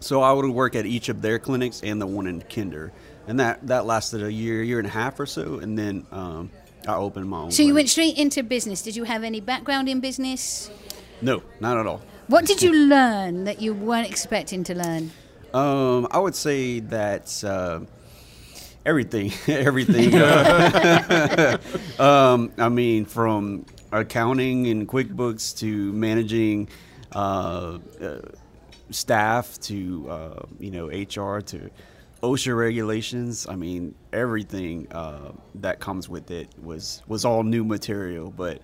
So 0.00 0.22
I 0.22 0.32
would 0.32 0.46
work 0.46 0.76
at 0.76 0.86
each 0.86 1.08
of 1.08 1.20
their 1.22 1.40
clinics 1.40 1.82
and 1.82 2.00
the 2.00 2.06
one 2.06 2.28
in 2.28 2.42
Kinder, 2.42 2.92
and 3.26 3.40
that 3.40 3.66
that 3.66 3.86
lasted 3.86 4.22
a 4.22 4.32
year, 4.32 4.62
year 4.62 4.78
and 4.78 4.86
a 4.86 4.90
half 4.90 5.18
or 5.18 5.26
so, 5.26 5.58
and 5.58 5.76
then 5.76 6.06
um, 6.12 6.50
I 6.86 6.94
opened 6.94 7.28
my 7.28 7.38
own. 7.38 7.50
So 7.50 7.62
you 7.62 7.72
clinic. 7.72 7.74
went 7.74 7.88
straight 7.88 8.16
into 8.16 8.44
business. 8.44 8.82
Did 8.82 8.94
you 8.94 9.02
have 9.02 9.24
any 9.24 9.40
background 9.40 9.88
in 9.88 9.98
business? 9.98 10.70
No, 11.20 11.42
not 11.58 11.76
at 11.76 11.86
all. 11.88 12.00
What 12.28 12.44
did 12.44 12.60
you 12.60 12.74
learn 12.74 13.44
that 13.44 13.62
you 13.62 13.72
weren't 13.72 14.06
expecting 14.06 14.62
to 14.64 14.74
learn? 14.74 15.10
Um, 15.54 16.06
I 16.10 16.18
would 16.18 16.34
say 16.34 16.80
that 16.80 17.42
uh, 17.42 17.80
everything, 18.84 19.32
everything. 19.48 20.14
uh, 20.14 21.56
um, 21.98 22.52
I 22.58 22.68
mean, 22.68 23.06
from 23.06 23.64
accounting 23.92 24.66
and 24.66 24.86
QuickBooks 24.86 25.58
to 25.60 25.90
managing 25.94 26.68
uh, 27.12 27.78
uh, 27.98 28.18
staff 28.90 29.58
to 29.60 30.10
uh, 30.10 30.42
you 30.60 30.70
know 30.70 30.88
HR 30.88 31.40
to 31.40 31.70
OSHA 32.22 32.54
regulations. 32.58 33.46
I 33.48 33.56
mean, 33.56 33.94
everything 34.12 34.86
that 35.54 35.80
comes 35.80 36.10
with 36.10 36.30
it 36.30 36.48
was 36.62 37.02
was 37.08 37.24
all 37.24 37.42
new 37.42 37.64
material, 37.64 38.30
but. 38.36 38.60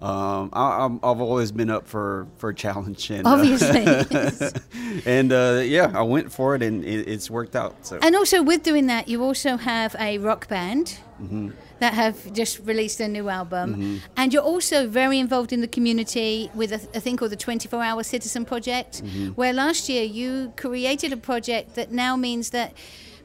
Um, 0.00 0.50
I, 0.52 0.84
I've 1.02 1.20
always 1.20 1.50
been 1.50 1.70
up 1.70 1.88
for 1.88 2.28
for 2.36 2.50
a 2.50 2.54
challenge, 2.54 3.10
and 3.10 3.26
uh, 3.26 3.30
Obviously. 3.30 3.84
and 5.06 5.32
uh, 5.32 5.60
yeah, 5.64 5.90
I 5.94 6.02
went 6.02 6.32
for 6.32 6.54
it, 6.54 6.62
and 6.62 6.84
it, 6.84 7.08
it's 7.08 7.28
worked 7.30 7.56
out. 7.56 7.74
So 7.84 7.98
And 8.02 8.14
also 8.14 8.42
with 8.42 8.62
doing 8.62 8.86
that, 8.86 9.08
you 9.08 9.22
also 9.24 9.56
have 9.56 9.96
a 9.98 10.18
rock 10.18 10.48
band 10.48 10.98
Mm-hmm. 11.20 11.50
that 11.80 11.94
have 11.94 12.32
just 12.32 12.60
released 12.64 13.00
a 13.00 13.08
new 13.08 13.28
album, 13.28 14.00
and 14.16 14.32
you're 14.32 14.48
also 14.54 14.86
very 14.86 15.18
involved 15.18 15.52
in 15.52 15.60
the 15.62 15.66
community 15.66 16.48
with 16.54 16.70
a, 16.70 16.80
a 16.96 17.00
thing 17.00 17.16
called 17.16 17.32
the 17.32 17.36
24 17.36 17.82
Hour 17.82 18.04
Citizen 18.04 18.44
Project, 18.44 19.02
Mm-hmm. 19.02 19.30
where 19.34 19.52
last 19.52 19.88
year 19.88 20.04
you 20.04 20.52
created 20.56 21.12
a 21.12 21.16
project 21.16 21.74
that 21.74 21.90
now 21.90 22.14
means 22.16 22.50
that. 22.50 22.72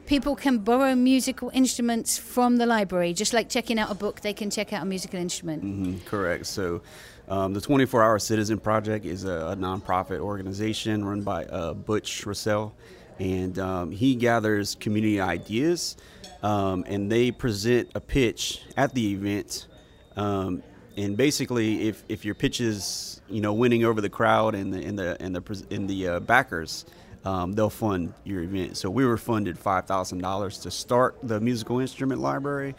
People 0.06 0.36
can 0.36 0.58
borrow 0.58 0.94
musical 0.94 1.50
instruments 1.54 2.18
from 2.18 2.56
the 2.56 2.66
library, 2.66 3.14
just 3.14 3.32
like 3.32 3.48
checking 3.48 3.78
out 3.78 3.90
a 3.90 3.94
book, 3.94 4.20
they 4.20 4.34
can 4.34 4.50
check 4.50 4.72
out 4.72 4.82
a 4.82 4.84
musical 4.84 5.18
instrument. 5.18 5.64
Mhm, 5.64 6.04
correct. 6.04 6.46
So 6.46 6.82
um, 7.28 7.54
the 7.54 7.60
24 7.60 8.02
Hour 8.02 8.18
Citizen 8.18 8.58
Project 8.58 9.06
is 9.06 9.24
a, 9.24 9.48
a 9.48 9.56
nonprofit 9.56 10.20
organization 10.20 11.04
run 11.04 11.22
by 11.22 11.46
uh, 11.46 11.72
Butch 11.72 12.26
Russell, 12.26 12.74
and 13.18 13.58
um, 13.58 13.90
he 13.90 14.14
gathers 14.14 14.74
community 14.74 15.20
ideas, 15.20 15.96
um, 16.42 16.84
and 16.86 17.10
they 17.10 17.30
present 17.30 17.90
a 17.94 18.00
pitch 18.00 18.60
at 18.76 18.92
the 18.94 19.12
event. 19.12 19.66
Um, 20.16 20.62
and 20.98 21.16
basically, 21.16 21.88
if, 21.88 22.04
if 22.08 22.24
your 22.26 22.34
pitch 22.34 22.60
is 22.60 23.22
you 23.28 23.40
know 23.40 23.54
winning 23.54 23.84
over 23.84 24.02
the 24.02 24.10
crowd 24.10 24.54
and 24.54 24.72
the 24.72 24.84
and 24.84 24.98
the 24.98 25.16
and 25.20 25.34
the 25.34 25.64
and 25.70 25.88
the 25.88 26.08
uh, 26.08 26.20
backers, 26.20 26.84
um, 27.24 27.52
they'll 27.54 27.70
fund 27.70 28.12
your 28.24 28.42
event. 28.42 28.76
So 28.76 28.90
we 28.90 29.04
were 29.04 29.16
funded 29.16 29.58
five 29.58 29.86
thousand 29.86 30.18
dollars 30.20 30.58
to 30.58 30.70
start 30.70 31.16
the 31.22 31.40
musical 31.40 31.80
instrument 31.80 32.20
library, 32.20 32.74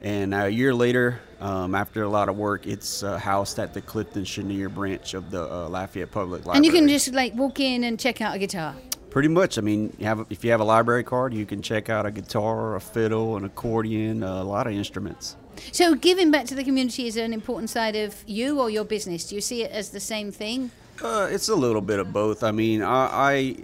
and 0.00 0.34
a 0.34 0.48
year 0.48 0.74
later, 0.74 1.20
um, 1.40 1.74
after 1.74 2.02
a 2.02 2.08
lot 2.08 2.28
of 2.28 2.36
work, 2.36 2.66
it's 2.66 3.02
uh, 3.02 3.18
housed 3.18 3.58
at 3.58 3.72
the 3.74 3.80
Clifton 3.80 4.24
Chenier 4.24 4.68
branch 4.68 5.14
of 5.14 5.30
the 5.30 5.42
uh, 5.42 5.68
Lafayette 5.68 6.10
Public 6.10 6.44
Library. 6.44 6.56
And 6.58 6.64
you 6.66 6.72
can 6.72 6.88
just 6.88 7.12
like 7.12 7.34
walk 7.34 7.60
in 7.60 7.84
and 7.84 7.98
check 7.98 8.20
out 8.20 8.34
a 8.34 8.38
guitar. 8.38 8.74
pretty 9.10 9.28
much. 9.28 9.56
I 9.56 9.62
mean, 9.62 9.96
you 9.98 10.04
have 10.04 10.26
if 10.28 10.44
you 10.44 10.50
have 10.50 10.60
a 10.60 10.64
library 10.64 11.02
card, 11.02 11.32
you 11.32 11.46
can 11.46 11.62
check 11.62 11.88
out 11.88 12.04
a 12.04 12.10
guitar, 12.10 12.76
a 12.76 12.80
fiddle, 12.80 13.36
an 13.38 13.44
accordion, 13.44 14.22
a 14.22 14.44
lot 14.44 14.66
of 14.66 14.74
instruments. 14.74 15.36
So, 15.72 15.94
giving 15.94 16.30
back 16.30 16.44
to 16.46 16.54
the 16.54 16.62
community 16.62 17.06
is 17.06 17.16
an 17.16 17.32
important 17.32 17.70
side 17.70 17.96
of 17.96 18.22
you 18.26 18.60
or 18.60 18.68
your 18.68 18.84
business. 18.84 19.26
Do 19.28 19.34
you 19.36 19.40
see 19.40 19.62
it 19.62 19.70
as 19.70 19.88
the 19.88 20.00
same 20.00 20.30
thing? 20.30 20.70
Uh, 21.02 21.28
it's 21.30 21.48
a 21.48 21.54
little 21.54 21.82
bit 21.82 21.98
of 21.98 22.12
both. 22.12 22.42
I 22.42 22.52
mean, 22.52 22.82
I 22.82 23.54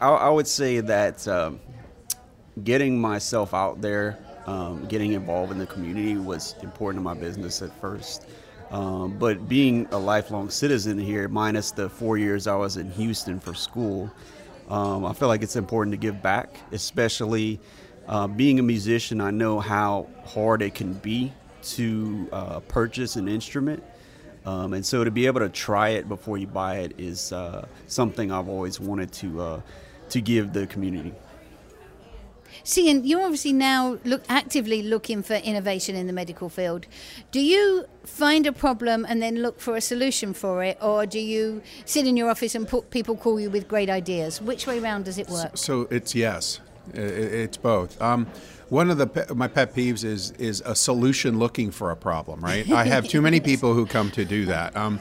I, 0.00 0.08
I, 0.08 0.28
would 0.28 0.48
say 0.48 0.80
that 0.80 1.26
um, 1.28 1.60
getting 2.64 3.00
myself 3.00 3.54
out 3.54 3.80
there, 3.80 4.18
um, 4.46 4.84
getting 4.86 5.12
involved 5.12 5.52
in 5.52 5.58
the 5.58 5.66
community 5.66 6.16
was 6.16 6.56
important 6.62 7.00
to 7.00 7.04
my 7.04 7.14
business 7.14 7.62
at 7.62 7.78
first. 7.80 8.26
Um, 8.70 9.16
but 9.16 9.48
being 9.48 9.86
a 9.92 9.98
lifelong 9.98 10.50
citizen 10.50 10.98
here, 10.98 11.28
minus 11.28 11.70
the 11.70 11.88
four 11.88 12.18
years 12.18 12.48
I 12.48 12.56
was 12.56 12.76
in 12.76 12.90
Houston 12.92 13.38
for 13.38 13.54
school, 13.54 14.10
um, 14.68 15.04
I 15.04 15.12
feel 15.12 15.28
like 15.28 15.42
it's 15.42 15.54
important 15.54 15.92
to 15.92 15.98
give 15.98 16.20
back, 16.20 16.56
especially 16.72 17.60
uh, 18.08 18.26
being 18.26 18.58
a 18.58 18.62
musician. 18.62 19.20
I 19.20 19.30
know 19.30 19.60
how 19.60 20.08
hard 20.24 20.62
it 20.62 20.74
can 20.74 20.94
be 20.94 21.32
to 21.62 22.28
uh, 22.32 22.60
purchase 22.60 23.14
an 23.14 23.28
instrument. 23.28 23.84
Um, 24.46 24.74
and 24.74 24.86
so 24.86 25.02
to 25.04 25.10
be 25.10 25.26
able 25.26 25.40
to 25.40 25.48
try 25.48 25.90
it 25.90 26.08
before 26.08 26.38
you 26.38 26.46
buy 26.46 26.76
it 26.78 26.94
is 26.98 27.32
uh, 27.32 27.66
something 27.88 28.30
I've 28.30 28.48
always 28.48 28.78
wanted 28.78 29.12
to 29.14 29.40
uh, 29.40 29.60
to 30.10 30.20
give 30.20 30.52
the 30.52 30.66
community. 30.68 31.12
See, 32.62 32.90
and 32.90 33.04
you're 33.06 33.22
obviously 33.22 33.52
now 33.52 33.98
look 34.04 34.22
actively 34.28 34.82
looking 34.82 35.22
for 35.22 35.34
innovation 35.34 35.94
in 35.94 36.06
the 36.06 36.12
medical 36.12 36.48
field. 36.48 36.86
Do 37.30 37.40
you 37.40 37.86
find 38.04 38.46
a 38.46 38.52
problem 38.52 39.04
and 39.08 39.20
then 39.22 39.42
look 39.42 39.60
for 39.60 39.76
a 39.76 39.80
solution 39.80 40.32
for 40.32 40.62
it, 40.64 40.78
or 40.80 41.06
do 41.06 41.18
you 41.18 41.62
sit 41.84 42.06
in 42.06 42.16
your 42.16 42.30
office 42.30 42.54
and 42.54 42.66
put, 42.66 42.90
people 42.90 43.16
call 43.16 43.38
you 43.38 43.50
with 43.50 43.68
great 43.68 43.90
ideas? 43.90 44.40
Which 44.40 44.66
way 44.66 44.78
around 44.80 45.04
does 45.04 45.18
it 45.18 45.28
work? 45.28 45.56
So 45.56 45.82
it's 45.90 46.14
yes, 46.14 46.60
I- 46.60 46.62
I- 46.62 46.65
it's 46.94 47.56
both. 47.56 48.00
Um, 48.00 48.26
one 48.68 48.90
of 48.90 48.98
the 48.98 49.06
pe- 49.06 49.34
my 49.34 49.48
pet 49.48 49.74
peeves 49.74 50.04
is 50.04 50.32
is 50.32 50.62
a 50.64 50.74
solution 50.74 51.38
looking 51.38 51.70
for 51.70 51.90
a 51.90 51.96
problem. 51.96 52.40
Right? 52.40 52.70
I 52.70 52.84
have 52.84 53.08
too 53.08 53.22
many 53.22 53.40
people 53.50 53.74
who 53.74 53.86
come 53.86 54.10
to 54.12 54.24
do 54.24 54.46
that, 54.46 54.76
um, 54.76 55.00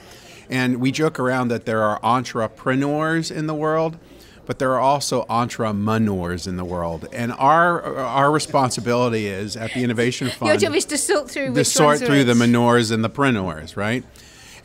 and 0.49 0.79
we 0.79 0.91
joke 0.91 1.19
around 1.19 1.49
that 1.49 1.65
there 1.65 1.81
are 1.81 1.99
entrepreneurs 2.03 3.31
in 3.31 3.47
the 3.47 3.55
world. 3.55 3.97
But 4.45 4.59
there 4.59 4.73
are 4.73 4.79
also 4.79 5.25
entrepreneurs 5.27 6.45
in 6.45 6.55
the 6.55 6.65
world, 6.65 7.07
and 7.11 7.31
our 7.31 7.97
our 7.97 8.31
responsibility 8.31 9.25
is 9.25 9.57
at 9.57 9.73
the 9.73 9.83
Innovation 9.83 10.29
Fund 10.29 10.49
Your 10.49 10.57
job 10.57 10.75
is 10.75 10.85
to 10.85 10.99
sort 10.99 11.31
through 11.31 11.55
to 11.55 11.65
sort 11.65 11.97
through 11.97 12.25
the 12.25 12.35
manures 12.35 12.91
and 12.91 13.03
the 13.03 13.09
preneurs, 13.09 13.75
right? 13.75 14.03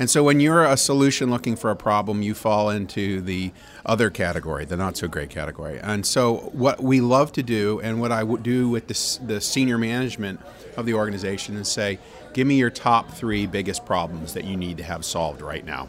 And 0.01 0.09
so 0.09 0.23
when 0.25 0.41
you're 0.41 0.65
a 0.65 0.79
solution 0.79 1.31
looking 1.31 1.57
for 1.57 1.71
a 1.71 1.77
problem, 1.77 2.23
you 2.23 2.33
fall 2.33 2.71
into 2.71 3.21
the 3.21 3.53
other 3.91 4.09
category, 4.09 4.65
the 4.65 4.77
not 4.77 4.97
so 4.97 5.09
great 5.09 5.31
category. 5.31 5.81
And 5.81 6.07
so 6.07 6.37
what 6.53 6.81
we 6.81 7.01
love 7.01 7.33
to 7.33 7.43
do, 7.43 7.81
and 7.81 8.01
what 8.01 8.13
I 8.13 8.23
would 8.23 8.45
do 8.45 8.69
with 8.69 8.87
the, 8.87 9.27
the 9.27 9.41
senior 9.41 9.79
management 9.79 10.41
of 10.77 10.87
the 10.87 10.95
organization, 10.95 11.57
is 11.57 11.67
say, 11.67 11.99
give 12.33 12.47
me 12.47 12.57
your 12.57 12.71
top 12.71 13.11
three 13.11 13.47
biggest 13.47 13.85
problems 13.85 14.33
that 14.35 14.45
you 14.45 14.57
need 14.57 14.77
to 14.77 14.85
have 14.85 15.05
solved 15.05 15.43
right 15.43 15.65
now. 15.65 15.89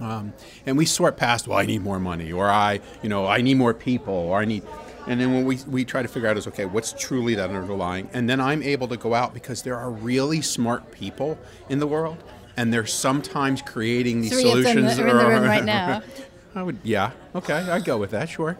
Um, 0.00 0.32
and 0.64 0.78
we 0.78 0.86
sort 0.86 1.18
past, 1.18 1.46
well, 1.46 1.58
I 1.58 1.66
need 1.66 1.82
more 1.82 2.00
money, 2.00 2.32
or 2.32 2.48
I, 2.48 2.80
you 3.02 3.10
know, 3.10 3.26
I 3.26 3.42
need 3.42 3.58
more 3.58 3.74
people, 3.74 4.14
or 4.14 4.38
I 4.40 4.46
need, 4.46 4.62
and 5.06 5.20
then 5.20 5.34
when 5.34 5.44
we, 5.44 5.58
we 5.68 5.84
try 5.84 6.00
to 6.00 6.08
figure 6.08 6.30
out 6.30 6.38
is 6.38 6.46
okay, 6.46 6.64
what's 6.64 6.94
truly 6.94 7.34
that 7.34 7.50
underlying, 7.50 8.08
and 8.14 8.30
then 8.30 8.40
I'm 8.40 8.62
able 8.62 8.88
to 8.88 8.96
go 8.96 9.12
out 9.12 9.34
because 9.34 9.64
there 9.64 9.76
are 9.76 9.90
really 9.90 10.40
smart 10.40 10.92
people 10.92 11.38
in 11.68 11.78
the 11.78 11.86
world 11.86 12.22
and 12.58 12.72
they're 12.72 12.86
sometimes 12.86 13.62
creating 13.62 14.20
these 14.20 14.32
Three 14.32 14.42
solutions. 14.42 14.96
them 14.96 15.08
are 15.08 15.28
room 15.28 15.44
right 15.44 15.64
now. 15.64 16.02
I 16.58 16.62
would, 16.64 16.78
yeah, 16.82 17.12
okay, 17.36 17.54
I'd 17.54 17.84
go 17.84 17.98
with 17.98 18.10
that, 18.10 18.28
sure, 18.28 18.58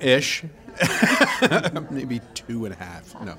ish, 0.00 0.42
maybe 1.90 2.22
two 2.32 2.64
and 2.64 2.74
a 2.74 2.78
half. 2.78 3.14
No. 3.22 3.36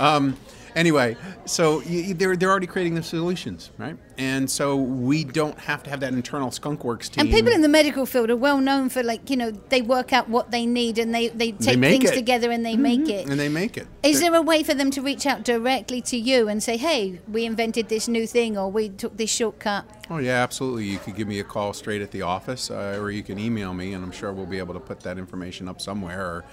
Um, 0.00 0.36
anyway, 0.74 1.16
so 1.44 1.80
you, 1.82 2.14
they're 2.14 2.36
they're 2.36 2.50
already 2.50 2.66
creating 2.66 2.94
the 2.94 3.02
solutions, 3.02 3.70
right? 3.78 3.96
And 4.16 4.48
so 4.48 4.76
we 4.76 5.24
don't 5.24 5.58
have 5.58 5.82
to 5.84 5.90
have 5.90 6.00
that 6.00 6.12
internal 6.12 6.50
skunkworks 6.50 7.10
team. 7.10 7.22
And 7.22 7.30
people 7.30 7.52
in 7.52 7.62
the 7.62 7.68
medical 7.68 8.06
field 8.06 8.30
are 8.30 8.36
well 8.36 8.58
known 8.58 8.88
for 8.88 9.02
like 9.02 9.30
you 9.30 9.36
know 9.36 9.50
they 9.50 9.82
work 9.82 10.12
out 10.12 10.28
what 10.28 10.50
they 10.50 10.66
need 10.66 10.98
and 10.98 11.14
they 11.14 11.28
they 11.28 11.52
take 11.52 11.78
make 11.78 12.00
things 12.00 12.10
it. 12.10 12.14
together 12.14 12.50
and 12.50 12.64
they 12.64 12.76
make 12.76 13.08
it. 13.08 13.28
and 13.28 13.38
they 13.38 13.48
make 13.48 13.76
it. 13.76 13.86
Is 14.02 14.20
there 14.20 14.34
a 14.34 14.42
way 14.42 14.62
for 14.62 14.74
them 14.74 14.90
to 14.92 15.02
reach 15.02 15.26
out 15.26 15.44
directly 15.44 16.00
to 16.02 16.16
you 16.16 16.48
and 16.48 16.62
say, 16.62 16.76
"Hey, 16.76 17.20
we 17.28 17.44
invented 17.44 17.88
this 17.88 18.08
new 18.08 18.26
thing, 18.26 18.56
or 18.56 18.70
we 18.70 18.88
took 18.88 19.16
this 19.16 19.30
shortcut"? 19.30 19.84
Oh 20.10 20.18
yeah, 20.18 20.42
absolutely. 20.42 20.84
You 20.84 20.98
could 20.98 21.16
give 21.16 21.28
me 21.28 21.40
a 21.40 21.44
call 21.44 21.72
straight 21.72 22.02
at 22.02 22.10
the 22.10 22.22
office, 22.22 22.70
uh, 22.70 22.98
or 23.00 23.10
you 23.10 23.22
can 23.22 23.38
email 23.38 23.72
me, 23.74 23.94
and 23.94 24.04
I'm 24.04 24.12
sure 24.12 24.32
we'll 24.32 24.46
be 24.46 24.58
able 24.58 24.74
to 24.74 24.80
put 24.80 25.00
that 25.00 25.18
information 25.18 25.68
up 25.68 25.80
somewhere. 25.80 26.20
Or, 26.20 26.44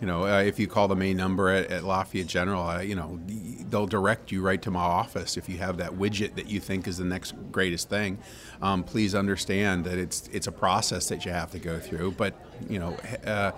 you 0.00 0.06
know, 0.06 0.24
uh, 0.24 0.40
if 0.40 0.58
you 0.58 0.66
call 0.66 0.88
the 0.88 0.96
main 0.96 1.16
number 1.16 1.50
at, 1.50 1.70
at 1.70 1.84
Lafayette 1.84 2.26
General, 2.26 2.62
uh, 2.62 2.80
you 2.80 2.94
know, 2.94 3.20
they'll 3.68 3.86
direct 3.86 4.32
you 4.32 4.40
right 4.40 4.60
to 4.62 4.70
my 4.70 4.80
office 4.80 5.36
if 5.36 5.48
you 5.48 5.58
have 5.58 5.76
that 5.76 5.92
widget 5.92 6.34
that 6.36 6.48
you 6.48 6.58
think 6.58 6.88
is 6.88 6.96
the 6.96 7.04
next 7.04 7.34
greatest 7.52 7.90
thing. 7.90 8.18
Um, 8.62 8.82
please 8.82 9.14
understand 9.14 9.84
that 9.84 9.98
it's 9.98 10.28
it's 10.32 10.46
a 10.46 10.52
process 10.52 11.08
that 11.08 11.24
you 11.24 11.32
have 11.32 11.50
to 11.52 11.58
go 11.58 11.78
through, 11.78 12.12
but 12.12 12.34
you 12.68 12.78
know. 12.78 12.96
Uh, 13.24 13.52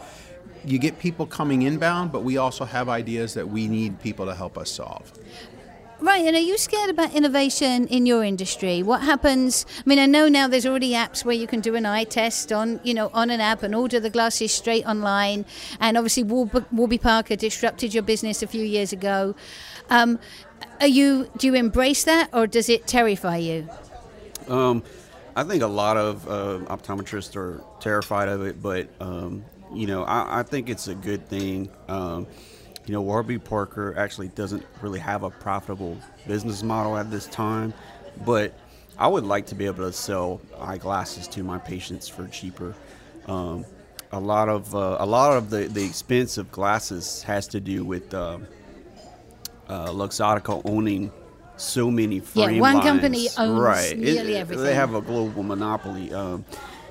you 0.65 0.79
get 0.79 0.99
people 1.01 1.27
coming 1.27 1.63
inbound, 1.63 2.13
but 2.13 2.23
we 2.23 2.37
also 2.37 2.65
have 2.65 2.89
ideas 2.89 3.35
that 3.35 3.49
we 3.49 3.67
need 3.67 4.01
people 4.01 4.27
to 4.27 4.35
help 4.35 4.57
us 4.57 4.71
solve. 4.71 5.13
Right, 6.03 6.25
and 6.27 6.35
are 6.35 6.41
you 6.41 6.59
scared 6.59 6.91
about 6.91 7.15
innovation 7.15 7.87
in 7.87 8.07
your 8.07 8.25
industry? 8.25 8.83
What 8.83 9.03
happens? 9.03 9.65
I 9.79 9.83
mean, 9.87 10.01
I 10.01 10.07
know 10.07 10.29
now 10.29 10.49
there's 10.49 10.67
already 10.67 10.95
apps 10.95 11.25
where 11.25 11.37
you 11.37 11.47
can 11.47 11.61
do 11.61 11.77
an 11.77 11.87
eye 11.87 12.03
test 12.03 12.51
on, 12.53 12.81
you 12.83 12.93
know, 12.93 13.09
on 13.15 13.31
an 13.31 13.41
app 13.41 13.63
and 13.63 13.73
order 13.73 14.01
the 14.01 14.11
glasses 14.11 14.51
straight 14.51 14.85
online. 14.85 15.45
And 15.79 15.97
obviously, 15.97 16.25
Warby, 16.25 16.99
Parker 16.99 17.37
disrupted 17.37 17.95
your 17.95 18.03
business 18.03 18.43
a 18.43 18.49
few 18.49 18.65
years 18.65 18.93
ago. 18.93 19.37
Um, 19.91 20.19
are 20.81 20.89
you? 20.89 21.31
Do 21.37 21.47
you 21.47 21.55
embrace 21.55 22.03
that, 22.03 22.31
or 22.33 22.49
does 22.49 22.69
it 22.69 22.89
terrify 22.89 23.37
you? 23.37 23.69
Um, 24.49 24.83
I 25.37 25.45
think 25.45 25.63
a 25.63 25.69
lot 25.69 25.97
of 25.97 26.27
uh, 26.27 26.75
optometrists 26.75 27.37
are 27.37 27.63
terrified 27.79 28.27
of 28.27 28.45
it, 28.45 28.61
but 28.61 28.89
um, 29.01 29.45
you 29.73 29.87
know, 29.87 30.03
I, 30.03 30.41
I, 30.41 30.43
think 30.43 30.69
it's 30.69 30.89
a 30.89 30.97
good 30.97 31.29
thing. 31.29 31.71
You 32.87 32.95
know, 32.95 33.03
Warby 33.03 33.39
Parker 33.39 33.95
actually 33.97 34.29
doesn't 34.29 34.65
really 34.81 34.99
have 34.99 35.23
a 35.23 35.31
profitable 35.31 35.97
business 36.27 36.63
model 36.63 36.97
at 36.97 37.11
this 37.11 37.27
time, 37.27 37.73
but 38.25 38.53
I 38.99 39.07
would 39.07 39.25
like 39.25 39.47
to 39.47 39.55
be 39.55 39.67
able 39.67 39.85
to 39.85 39.93
sell 39.93 40.41
eyeglasses 40.61 41.29
to 41.29 41.43
my 41.45 41.59
patients 41.59 42.09
for 42.09 42.27
cheaper. 42.29 42.75
Um, 43.27 43.65
a 44.11 44.19
lot 44.21 44.49
of 44.49 44.75
uh, 44.75 44.97
a 45.01 45.07
lot 45.07 45.37
of 45.37 45.49
the, 45.51 45.69
the 45.69 45.85
expense 45.85 46.39
of 46.39 46.51
glasses 46.51 47.23
has 47.23 47.47
to 47.49 47.61
do 47.61 47.85
with 47.85 48.13
uh, 48.13 48.39
uh, 49.69 49.87
Luxottica 49.89 50.61
owning 50.65 51.11
so 51.57 51.91
many 51.91 52.19
frame 52.21 52.55
Yeah, 52.57 52.61
one 52.61 52.75
lines. 52.75 52.85
company 52.87 53.29
owns 53.39 53.61
right. 53.61 53.97
nearly 53.97 54.35
It- 54.35 54.39
everything. 54.39 54.65
They 54.65 54.75
have 54.75 54.95
a 54.95 55.01
global 55.01 55.43
monopoly. 55.45 56.13
Um, 56.13 56.45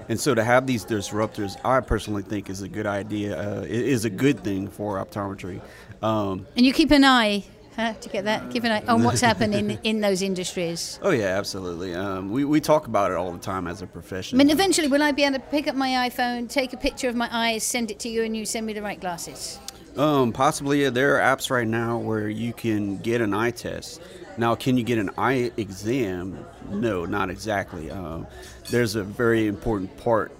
and 0.09 0.19
so 0.19 0.33
to 0.35 0.43
have 0.43 0.67
these 0.67 0.85
disruptors, 0.85 1.57
I 1.65 1.79
personally 1.81 2.23
think 2.23 2.49
is 2.49 2.61
a 2.61 2.67
good 2.69 2.85
idea. 2.87 3.37
Uh, 3.37 3.61
is 3.63 4.05
a 4.05 4.09
good 4.09 4.43
thing 4.43 4.67
for 4.67 5.03
optometry. 5.03 5.61
Um, 6.01 6.47
And 6.55 6.65
you 6.65 6.73
keep 6.73 6.91
an 6.91 7.03
eye. 7.03 7.43
Huh? 7.75 7.93
You 8.03 8.09
get 8.11 8.25
that? 8.25 8.49
Keep 8.51 8.65
an 8.65 8.71
eye 8.73 8.83
on 8.87 9.03
what's 9.03 9.21
happening 9.21 9.79
in 9.83 10.01
those 10.01 10.21
industries. 10.21 10.99
oh 11.01 11.11
yeah, 11.11 11.37
absolutely. 11.37 11.95
Um, 11.95 12.29
we, 12.29 12.43
we 12.43 12.59
talk 12.59 12.87
about 12.87 13.11
it 13.11 13.17
all 13.17 13.31
the 13.31 13.39
time 13.39 13.65
as 13.65 13.81
a 13.81 13.87
profession. 13.87 14.37
I 14.37 14.43
mean, 14.43 14.51
eventually, 14.51 14.89
will 14.89 15.01
I 15.01 15.13
be 15.13 15.23
able 15.23 15.35
to 15.39 15.45
pick 15.45 15.69
up 15.69 15.75
my 15.75 16.09
iPhone, 16.09 16.49
take 16.49 16.73
a 16.73 16.77
picture 16.77 17.07
of 17.07 17.15
my 17.15 17.29
eyes, 17.31 17.63
send 17.63 17.89
it 17.89 17.97
to 17.99 18.09
you, 18.09 18.23
and 18.23 18.35
you 18.35 18.45
send 18.45 18.65
me 18.65 18.73
the 18.73 18.81
right 18.81 18.99
glasses? 18.99 19.57
Um, 19.95 20.31
possibly, 20.33 20.83
yeah, 20.83 20.89
there 20.89 21.15
are 21.17 21.35
apps 21.35 21.49
right 21.49 21.67
now 21.67 21.97
where 21.97 22.27
you 22.29 22.51
can 22.53 22.97
get 22.97 23.21
an 23.21 23.33
eye 23.33 23.51
test. 23.51 24.01
Now, 24.37 24.55
can 24.55 24.77
you 24.77 24.83
get 24.83 24.97
an 24.97 25.11
eye 25.17 25.51
exam? 25.57 26.45
No, 26.69 27.05
not 27.05 27.29
exactly. 27.29 27.91
Um, 27.91 28.27
there's 28.69 28.95
a 28.95 29.03
very 29.03 29.47
important 29.47 29.95
part 29.97 30.31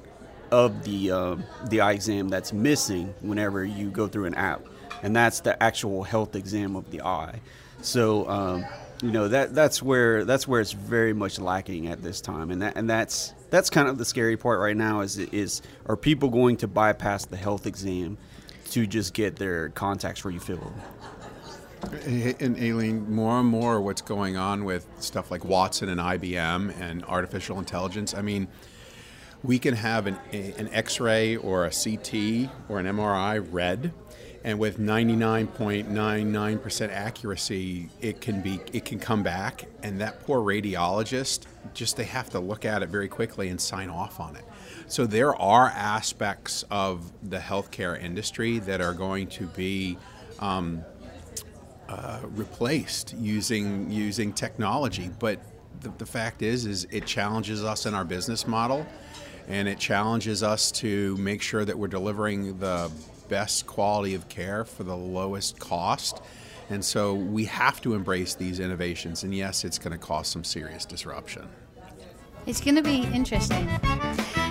of 0.52 0.84
the 0.84 1.12
um 1.12 1.44
the 1.70 1.80
eye 1.80 1.94
exam 1.94 2.28
that's 2.28 2.52
missing 2.52 3.14
whenever 3.22 3.64
you 3.64 3.90
go 3.90 4.08
through 4.08 4.26
an 4.26 4.36
app, 4.36 4.62
and 5.02 5.16
that's 5.16 5.40
the 5.42 5.62
actual 5.62 6.04
health 6.04 6.36
exam 6.36 6.76
of 6.76 6.90
the 6.92 7.02
eye. 7.02 7.40
So, 7.82 8.28
um, 8.28 8.66
you 9.02 9.12
know 9.12 9.28
that 9.30 9.56
that's 9.56 9.82
where 9.82 10.26
that's 10.26 10.48
where 10.48 10.62
it's 10.62 10.74
very 10.74 11.14
much 11.14 11.40
lacking 11.40 11.88
at 11.88 12.02
this 12.02 12.22
time, 12.22 12.52
and 12.52 12.62
that 12.62 12.76
and 12.76 12.90
that's 12.90 13.34
that's 13.50 13.70
kind 13.70 13.88
of 13.88 13.98
the 13.98 14.06
scary 14.06 14.38
part 14.38 14.60
right 14.60 14.76
now. 14.76 15.02
Is 15.02 15.18
is 15.18 15.62
are 15.86 15.98
people 15.98 16.30
going 16.30 16.58
to 16.58 16.68
bypass 16.68 17.26
the 17.26 17.38
health 17.38 17.66
exam? 17.66 18.18
to 18.72 18.88
just 18.88 19.14
get 19.14 19.36
their 19.36 19.70
contacts 19.70 20.26
refilled. 20.26 20.74
And 21.84 22.58
Aileen, 22.58 23.12
more 23.12 23.40
and 23.40 23.48
more 23.48 23.82
what's 23.82 24.02
going 24.02 24.38
on 24.38 24.66
with 24.66 24.88
stuff 25.00 25.32
like 25.32 25.44
Watson 25.44 25.90
and 25.90 26.00
IBM 26.00 26.80
and 26.80 27.04
artificial 27.06 27.58
intelligence. 27.60 28.14
I 28.14 28.22
mean, 28.22 28.48
we 29.44 29.58
can 29.58 29.74
have 29.74 30.06
an, 30.08 30.20
an 30.32 30.70
X 30.72 31.00
ray 31.00 31.36
or 31.36 31.66
a 31.66 31.72
CT 31.72 32.52
or 32.70 32.80
an 32.80 32.86
MRI 32.86 33.46
read, 33.52 33.92
and 34.44 34.60
with 34.60 34.80
99.99% 34.80 36.90
accuracy, 36.90 37.90
it 38.00 38.22
can 38.22 38.42
be 38.42 38.60
it 38.74 38.86
can 38.86 39.00
come 39.00 39.24
back, 39.24 39.66
and 39.82 40.00
that 40.02 40.20
poor 40.22 40.40
radiologist 40.40 41.46
just 41.74 41.98
they 41.98 42.04
have 42.04 42.30
to 42.32 42.40
look 42.40 42.66
at 42.66 42.84
it 42.84 42.90
very 42.90 43.08
quickly 43.08 43.50
and 43.50 43.60
sign 43.60 43.90
off 43.90 44.20
on 44.20 44.36
it. 44.36 44.44
So 44.88 45.06
there 45.06 45.36
are 45.36 45.68
aspects 45.68 46.64
of 46.70 47.12
the 47.28 47.40
healthcare 47.40 48.02
industry 48.02 48.60
that 48.60 48.82
are 48.82 48.94
going 48.94 49.28
to 49.28 49.48
be 49.48 49.98
um, 50.40 50.84
uh, 51.92 52.20
replaced 52.36 53.14
using 53.18 53.92
using 53.92 54.32
technology. 54.32 55.10
But 55.20 55.40
the, 55.82 55.90
the 55.98 56.06
fact 56.06 56.42
is, 56.42 56.66
is 56.66 56.88
it 56.90 57.06
challenges 57.06 57.66
us 57.66 57.86
in 57.86 57.94
our 57.94 58.06
business 58.06 58.48
model, 58.48 58.86
and 59.50 59.68
it 59.68 59.78
challenges 59.78 60.42
us 60.42 60.72
to 60.74 61.18
make 61.18 61.42
sure 61.42 61.66
that 61.66 61.78
we're 61.78 61.90
delivering 61.90 62.58
the 62.60 62.90
best 63.28 63.68
quality 63.68 64.16
of 64.16 64.30
care 64.30 64.64
for 64.64 64.84
the 64.84 64.96
lowest 64.96 65.60
cost. 65.60 66.22
And 66.70 66.84
so 66.84 67.14
we 67.14 67.44
have 67.46 67.82
to 67.82 67.94
embrace 67.94 68.36
these 68.36 68.62
innovations. 68.62 69.24
And 69.24 69.36
yes, 69.36 69.66
it's 69.66 69.78
going 69.78 69.92
to 69.92 69.98
cause 69.98 70.30
some 70.30 70.46
serious 70.46 70.86
disruption. 70.86 71.50
It's 72.46 72.62
going 72.62 72.76
to 72.76 72.82
be 72.82 73.02
interesting. 73.14 73.68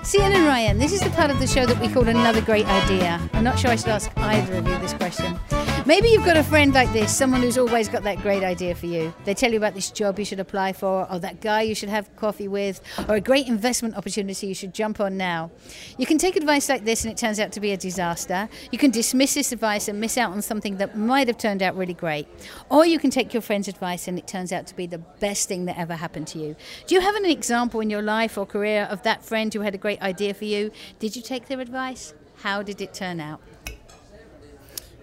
Cian 0.05 0.33
and 0.33 0.45
Ryan, 0.45 0.79
this 0.79 0.93
is 0.93 1.01
the 1.01 1.11
part 1.11 1.31
of 1.31 1.39
the 1.39 1.47
show 1.47 1.65
that 1.65 1.81
we 1.81 1.89
call 1.89 2.07
another 2.07 2.43
great 2.43 2.67
idea. 2.67 3.19
I'm 3.33 3.45
not 3.45 3.59
sure 3.59 3.71
I 3.71 3.77
should 3.77 3.89
ask 3.89 4.11
either 4.19 4.57
of 4.57 4.69
you 4.69 4.79
this 4.79 4.93
question. 4.93 5.39
Maybe 5.87 6.11
you've 6.11 6.27
got 6.27 6.37
a 6.37 6.45
friend 6.45 6.75
like 6.75 6.93
this, 6.93 7.15
someone 7.15 7.41
who's 7.41 7.57
always 7.57 7.89
got 7.89 8.03
that 8.03 8.19
great 8.21 8.43
idea 8.43 8.75
for 8.75 8.85
you. 8.85 9.15
They 9.25 9.33
tell 9.33 9.51
you 9.51 9.57
about 9.57 9.75
this 9.75 9.91
job 9.91 10.19
you 10.19 10.27
should 10.27 10.39
apply 10.39 10.75
for, 10.75 11.11
or 11.11 11.19
that 11.21 11.41
guy 11.41 11.63
you 11.63 11.75
should 11.75 11.89
have 11.89 12.15
coffee 12.17 12.49
with, 12.49 12.83
or 13.09 13.15
a 13.15 13.21
great 13.21 13.49
investment 13.49 13.97
opportunity 13.97 14.47
you 14.47 14.55
should 14.55 14.75
jump 14.75 15.01
on 15.01 15.17
now. 15.17 15.51
You 15.97 16.05
can 16.05 16.19
take 16.19 16.37
advice 16.37 16.69
like 16.69 16.85
this 16.85 17.05
and 17.05 17.11
it 17.11 17.17
turns 17.17 17.41
out 17.41 17.51
to 17.53 17.61
be 17.61 17.73
a 17.73 17.79
disaster. 17.79 18.49
You 18.71 18.77
can 18.77 18.91
dismiss 18.91 19.35
this 19.35 19.53
advice 19.53 19.89
and 19.89 19.99
miss 19.99 20.19
out 20.19 20.33
on 20.33 20.43
something 20.43 20.77
that 20.77 20.99
might 20.99 21.29
have 21.29 21.39
turned 21.39 21.63
out 21.63 21.75
really 21.77 21.95
great. 21.95 22.29
Or 22.69 22.85
you 22.85 22.99
can 22.99 23.11
take 23.11 23.33
your 23.33 23.41
friend's 23.41 23.67
advice 23.67 24.07
and 24.07 24.19
it 24.19 24.27
turns 24.27 24.53
out 24.53 24.67
to 24.67 24.77
be 24.77 24.87
the 24.87 24.99
best 24.99 25.49
thing 25.49 25.65
that 25.65 25.79
ever 25.79 25.95
happened 25.95 26.27
to 26.29 26.39
you. 26.39 26.57
Do 26.87 26.95
you 26.95 27.01
have 27.01 27.15
an 27.15 27.25
example 27.25 27.81
in 27.81 27.89
your 27.89 28.03
life 28.03 28.37
or 28.37 28.45
career 28.45 28.87
of 28.91 29.03
that 29.05 29.25
friend 29.25 29.53
who 29.53 29.61
had 29.61 29.75
a 29.75 29.79
great 29.79 30.03
idea 30.03 30.35
for 30.35 30.45
you? 30.45 30.73
Did 30.99 31.17
you 31.17 31.23
take 31.23 31.47
their 31.47 31.59
advice? 31.59 32.13
How 32.43 32.63
did 32.63 32.81
it 32.81 32.95
turn 32.95 33.19
out? 33.21 33.41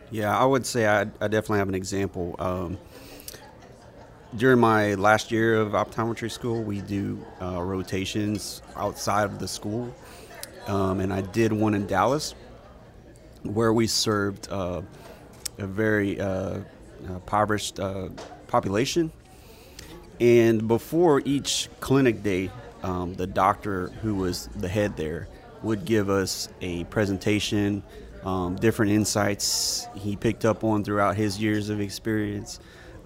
Yeah, 0.10 0.38
I 0.38 0.46
would 0.46 0.66
say 0.66 0.88
I, 0.88 1.02
I 1.02 1.28
definitely 1.28 1.60
have 1.60 1.68
an 1.68 1.76
example. 1.76 2.36
Um, 2.40 2.78
during 4.36 4.60
my 4.60 4.94
last 4.94 5.32
year 5.32 5.56
of 5.56 5.74
optometry 5.74 6.32
school, 6.32 6.64
we 6.64 6.80
do 6.80 7.26
uh, 7.42 7.62
rotations 7.62 8.62
outside 8.78 9.26
of 9.26 9.40
the 9.40 9.48
school, 9.48 9.94
um, 10.68 11.02
and 11.02 11.12
I 11.12 11.22
did 11.22 11.52
one 11.52 11.74
in 11.74 11.88
Dallas, 11.88 12.36
where 13.44 13.74
we 13.74 13.86
served 13.86 14.48
uh, 14.50 14.82
a 15.58 15.68
very 15.68 16.20
uh, 16.22 16.60
impoverished 17.06 17.80
uh, 17.80 18.10
population. 18.48 19.12
And 20.22 20.68
before 20.70 21.22
each 21.26 21.70
clinic 21.82 22.24
day, 22.24 22.50
um, 22.82 23.14
the 23.16 23.28
doctor 23.28 23.90
who 24.02 24.16
was 24.16 24.48
the 24.56 24.70
head 24.70 24.96
there 24.96 25.28
would 25.64 25.84
give 25.84 26.10
us 26.10 26.48
a 26.62 26.86
presentation, 26.86 27.84
um, 28.24 28.56
different 28.56 28.92
insights 28.92 29.88
he 29.96 30.16
picked 30.16 30.46
up 30.46 30.64
on 30.64 30.84
throughout 30.84 31.16
his 31.16 31.42
years 31.42 31.70
of 31.70 31.80
experience, 31.80 32.60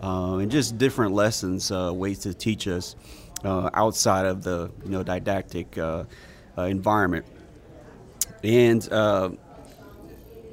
uh, 0.04 0.38
and 0.38 0.52
just 0.52 0.78
different 0.78 1.14
lessons, 1.14 1.72
uh, 1.72 1.92
ways 1.94 2.20
to 2.20 2.34
teach 2.34 2.68
us 2.68 2.96
uh, 3.44 3.70
outside 3.74 4.26
of 4.26 4.44
the 4.44 4.72
you 4.84 4.92
know 4.92 5.04
didactic 5.04 5.78
uh, 5.78 6.04
uh, 6.58 6.64
environment. 6.64 7.26
And 8.44 8.92
uh, 8.92 9.30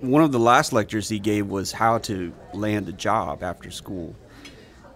one 0.01 0.23
of 0.23 0.33
the 0.33 0.39
last 0.39 0.73
lectures 0.73 1.09
he 1.09 1.19
gave 1.19 1.47
was 1.47 1.73
how 1.73 1.99
to 1.99 2.33
land 2.55 2.89
a 2.89 2.93
job 2.93 3.43
after 3.43 3.71
school. 3.71 4.15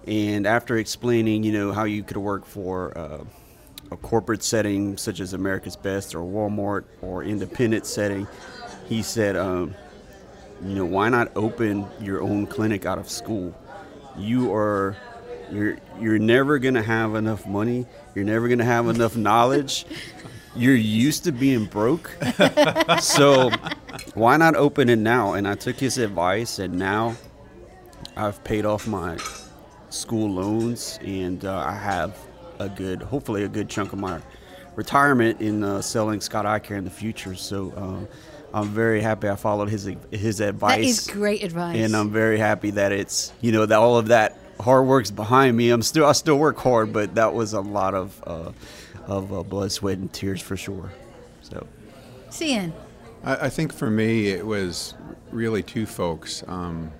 And 0.06 0.46
after 0.46 0.76
explaining, 0.78 1.44
you 1.44 1.52
know, 1.52 1.72
how 1.72 1.84
you 1.84 2.02
could 2.02 2.16
work 2.16 2.44
for 2.44 2.96
uh, 2.96 3.24
a 3.90 3.96
corporate 3.96 4.42
setting 4.42 4.96
such 4.96 5.20
as 5.20 5.32
America's 5.32 5.76
Best 5.76 6.14
or 6.14 6.20
Walmart 6.20 6.84
or 7.00 7.22
independent 7.22 7.86
setting, 7.86 8.26
he 8.92 9.02
said, 9.02 9.36
um, 9.36 9.74
you 10.62 10.74
know, 10.74 10.84
why 10.84 11.08
not 11.08 11.32
open 11.34 11.86
your 12.00 12.22
own 12.22 12.46
clinic 12.46 12.84
out 12.84 12.98
of 12.98 13.08
school? 13.08 13.54
You 14.16 14.52
are 14.52 14.96
you're 15.50 15.78
you're 15.98 16.18
never 16.18 16.58
gonna 16.58 16.82
have 16.82 17.14
enough 17.14 17.46
money. 17.46 17.86
You're 18.14 18.24
never 18.24 18.48
gonna 18.48 18.64
have 18.64 18.88
enough 18.88 19.16
knowledge. 19.16 19.86
You're 20.54 20.76
used 20.76 21.24
to 21.24 21.32
being 21.32 21.64
broke, 21.64 22.14
so 23.00 23.50
why 24.12 24.36
not 24.36 24.54
open 24.54 24.90
it 24.90 24.98
now? 24.98 25.32
And 25.32 25.48
I 25.48 25.54
took 25.54 25.80
his 25.80 25.96
advice, 25.96 26.58
and 26.58 26.78
now 26.78 27.16
I've 28.16 28.44
paid 28.44 28.66
off 28.66 28.86
my 28.86 29.16
school 29.88 30.30
loans, 30.30 30.98
and 31.02 31.42
uh, 31.46 31.56
I 31.56 31.72
have 31.72 32.18
a 32.58 32.68
good, 32.68 33.00
hopefully, 33.00 33.44
a 33.44 33.48
good 33.48 33.70
chunk 33.70 33.94
of 33.94 33.98
my 33.98 34.20
retirement 34.76 35.40
in 35.40 35.64
uh, 35.64 35.80
selling 35.80 36.20
Scott 36.20 36.44
Eye 36.44 36.58
Care 36.58 36.76
in 36.76 36.84
the 36.84 36.90
future. 36.90 37.34
So. 37.34 37.72
Uh, 37.74 38.14
I'm 38.54 38.68
very 38.68 39.00
happy 39.00 39.28
I 39.28 39.36
followed 39.36 39.70
his 39.70 39.90
his 40.10 40.40
advice. 40.40 40.76
That 40.76 40.84
is 40.84 41.06
great 41.06 41.42
advice. 41.42 41.76
And 41.76 41.96
I'm 41.96 42.10
very 42.10 42.38
happy 42.38 42.70
that 42.72 42.92
it's 42.92 43.32
you 43.40 43.52
know 43.52 43.64
that 43.66 43.78
all 43.78 43.96
of 43.96 44.08
that 44.08 44.38
hard 44.60 44.86
work's 44.86 45.10
behind 45.10 45.56
me. 45.56 45.70
I'm 45.70 45.82
still 45.82 46.06
I 46.06 46.12
still 46.12 46.38
work 46.38 46.58
hard, 46.58 46.92
but 46.92 47.14
that 47.14 47.34
was 47.34 47.54
a 47.54 47.60
lot 47.60 47.94
of 47.94 48.22
uh, 48.26 48.52
of 49.06 49.32
uh, 49.32 49.42
blood, 49.42 49.72
sweat, 49.72 49.98
and 49.98 50.12
tears 50.12 50.40
for 50.40 50.56
sure. 50.56 50.92
So, 51.42 51.66
Cian. 52.30 52.72
I, 53.24 53.46
I 53.46 53.48
think 53.48 53.72
for 53.72 53.90
me 53.90 54.28
it 54.28 54.46
was 54.46 54.94
really 55.30 55.62
two 55.62 55.86
folks. 55.86 56.44
Um, 56.46 56.90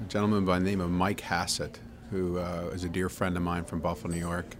a 0.00 0.08
gentleman 0.08 0.44
by 0.44 0.58
the 0.58 0.64
name 0.64 0.80
of 0.80 0.90
Mike 0.90 1.20
Hassett, 1.20 1.78
who 2.10 2.38
uh, 2.38 2.70
is 2.72 2.84
a 2.84 2.88
dear 2.88 3.08
friend 3.08 3.36
of 3.36 3.42
mine 3.42 3.64
from 3.64 3.80
Buffalo, 3.80 4.12
New 4.12 4.20
York, 4.20 4.56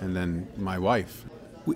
and 0.00 0.16
then 0.16 0.48
my 0.56 0.78
wife. 0.78 1.24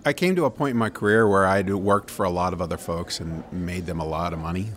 I 0.05 0.13
came 0.13 0.37
to 0.37 0.45
a 0.45 0.51
point 0.51 0.73
in 0.73 0.77
my 0.77 0.91
career 0.91 1.29
where 1.29 1.47
I 1.47 1.63
would 1.63 1.75
worked 1.75 2.11
for 2.11 2.25
a 2.25 2.31
lot 2.31 2.53
of 2.53 2.61
other 2.61 2.77
folks 2.77 3.21
and 3.21 3.45
made 3.53 3.87
them 3.87 4.01
a 4.01 4.05
lot 4.07 4.33
of 4.33 4.39
money, 4.39 4.69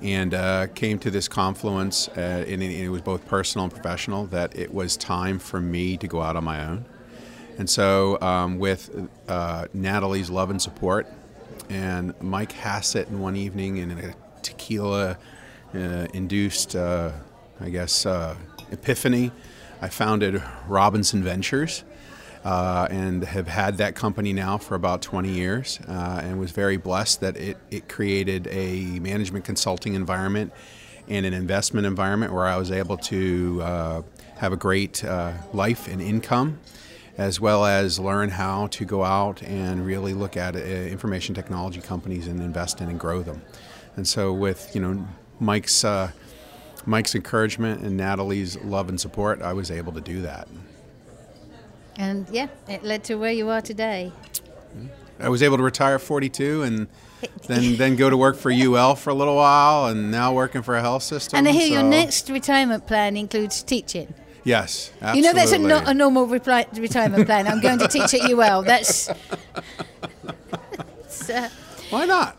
and 0.00 0.34
uh, 0.34 0.66
came 0.68 0.98
to 1.00 1.10
this 1.10 1.28
confluence, 1.28 2.08
uh, 2.08 2.44
and 2.48 2.62
it, 2.62 2.72
it 2.72 2.88
was 2.88 3.02
both 3.02 3.26
personal 3.26 3.64
and 3.64 3.72
professional, 3.72 4.26
that 4.26 4.56
it 4.56 4.72
was 4.72 4.96
time 4.96 5.38
for 5.38 5.60
me 5.60 5.96
to 5.96 6.06
go 6.06 6.22
out 6.22 6.36
on 6.36 6.44
my 6.44 6.64
own. 6.64 6.84
And 7.58 7.68
so, 7.68 8.20
um, 8.20 8.58
with 8.58 9.08
uh, 9.28 9.66
Natalie's 9.74 10.30
love 10.30 10.50
and 10.50 10.60
support, 10.60 11.06
and 11.68 12.14
Mike 12.20 12.52
Hassett 12.52 13.08
in 13.08 13.20
one 13.20 13.36
evening 13.36 13.76
in 13.76 13.90
a 13.90 14.14
tequila 14.42 15.18
uh, 15.74 15.78
induced, 16.12 16.74
uh, 16.74 17.12
I 17.60 17.70
guess, 17.70 18.06
uh, 18.06 18.36
epiphany, 18.70 19.30
I 19.80 19.88
founded 19.88 20.42
Robinson 20.66 21.22
Ventures. 21.22 21.84
Uh, 22.44 22.88
and 22.90 23.22
have 23.22 23.46
had 23.46 23.76
that 23.76 23.94
company 23.94 24.32
now 24.32 24.58
for 24.58 24.74
about 24.74 25.00
20 25.00 25.30
years, 25.30 25.78
uh, 25.86 26.20
and 26.24 26.40
was 26.40 26.50
very 26.50 26.76
blessed 26.76 27.20
that 27.20 27.36
it, 27.36 27.56
it 27.70 27.88
created 27.88 28.48
a 28.50 28.98
management 28.98 29.44
consulting 29.44 29.94
environment 29.94 30.52
and 31.08 31.24
an 31.24 31.32
investment 31.32 31.86
environment 31.86 32.32
where 32.32 32.46
I 32.46 32.56
was 32.56 32.72
able 32.72 32.96
to 32.96 33.60
uh, 33.62 34.02
have 34.38 34.52
a 34.52 34.56
great 34.56 35.04
uh, 35.04 35.34
life 35.52 35.86
and 35.86 36.02
income 36.02 36.58
as 37.18 37.40
well 37.40 37.64
as 37.64 37.98
learn 37.98 38.30
how 38.30 38.66
to 38.68 38.84
go 38.84 39.04
out 39.04 39.42
and 39.42 39.84
really 39.84 40.14
look 40.14 40.36
at 40.36 40.56
uh, 40.56 40.58
information 40.58 41.34
technology 41.34 41.80
companies 41.80 42.26
and 42.26 42.40
invest 42.40 42.80
in 42.80 42.88
and 42.88 42.98
grow 42.98 43.22
them. 43.22 43.42
And 43.96 44.08
so, 44.08 44.32
with 44.32 44.74
you 44.74 44.80
know 44.80 45.06
Mike's 45.38 45.84
uh, 45.84 46.12
Mike's 46.86 47.14
encouragement 47.14 47.82
and 47.82 47.96
Natalie's 47.96 48.56
love 48.58 48.88
and 48.88 49.00
support, 49.00 49.42
I 49.42 49.52
was 49.52 49.70
able 49.70 49.92
to 49.92 50.00
do 50.00 50.22
that. 50.22 50.48
And 51.96 52.26
yeah, 52.30 52.48
it 52.68 52.82
led 52.82 53.04
to 53.04 53.16
where 53.16 53.32
you 53.32 53.48
are 53.50 53.60
today. 53.60 54.12
I 55.20 55.28
was 55.28 55.42
able 55.42 55.56
to 55.56 55.62
retire 55.62 55.96
at 55.96 56.00
42 56.00 56.62
and 56.62 56.88
then 57.46 57.76
then 57.76 57.96
go 57.96 58.10
to 58.10 58.16
work 58.16 58.36
for 58.36 58.50
UL 58.50 58.96
for 58.96 59.10
a 59.10 59.14
little 59.14 59.36
while, 59.36 59.86
and 59.86 60.10
now 60.10 60.32
working 60.34 60.62
for 60.62 60.76
a 60.76 60.80
health 60.80 61.04
system. 61.04 61.38
And 61.38 61.48
I 61.48 61.52
hear 61.52 61.68
your 61.68 61.82
next 61.82 62.28
retirement 62.28 62.86
plan 62.86 63.16
includes 63.16 63.62
teaching. 63.62 64.12
Yes, 64.44 64.90
absolutely. 65.00 65.20
You 65.20 65.26
know, 65.26 65.32
that's 65.38 65.52
a, 65.52 65.58
not 65.58 65.88
a 65.88 65.94
normal 65.94 66.26
repli- 66.26 66.76
retirement 66.76 67.26
plan. 67.26 67.46
I'm 67.46 67.60
going 67.60 67.78
to 67.78 67.86
teach 67.86 68.12
at 68.14 68.28
UL. 68.30 68.62
That's. 68.62 69.08
Uh, 71.32 71.48
Why 71.90 72.04
not? 72.04 72.36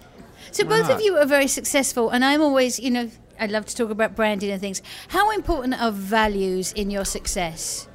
so 0.51 0.65
Why 0.65 0.81
both 0.81 0.89
of 0.89 1.01
you 1.01 1.15
are 1.15 1.25
very 1.25 1.47
successful, 1.47 2.09
and 2.09 2.25
I'm 2.25 2.41
always, 2.41 2.79
you 2.79 2.91
know, 2.91 3.09
I 3.39 3.45
love 3.45 3.65
to 3.67 3.75
talk 3.75 3.89
about 3.91 4.13
branding 4.13 4.51
and 4.51 4.59
things. 4.59 4.81
How 5.07 5.31
important 5.31 5.81
are 5.81 5.91
values 5.91 6.73
in 6.73 6.91
your 6.91 7.05
success? 7.05 7.87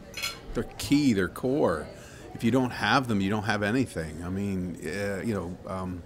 They're 0.55 0.65
key, 0.79 1.13
they're 1.13 1.29
core. 1.29 1.87
If 2.35 2.45
you 2.45 2.51
don't 2.51 2.71
have 2.71 3.09
them, 3.09 3.21
you 3.21 3.31
don't 3.31 3.45
have 3.45 3.63
anything. 3.63 4.23
I 4.25 4.29
mean, 4.29 4.79
uh, 4.85 5.23
you 5.25 5.35
know, 5.35 5.57
um, 5.67 6.03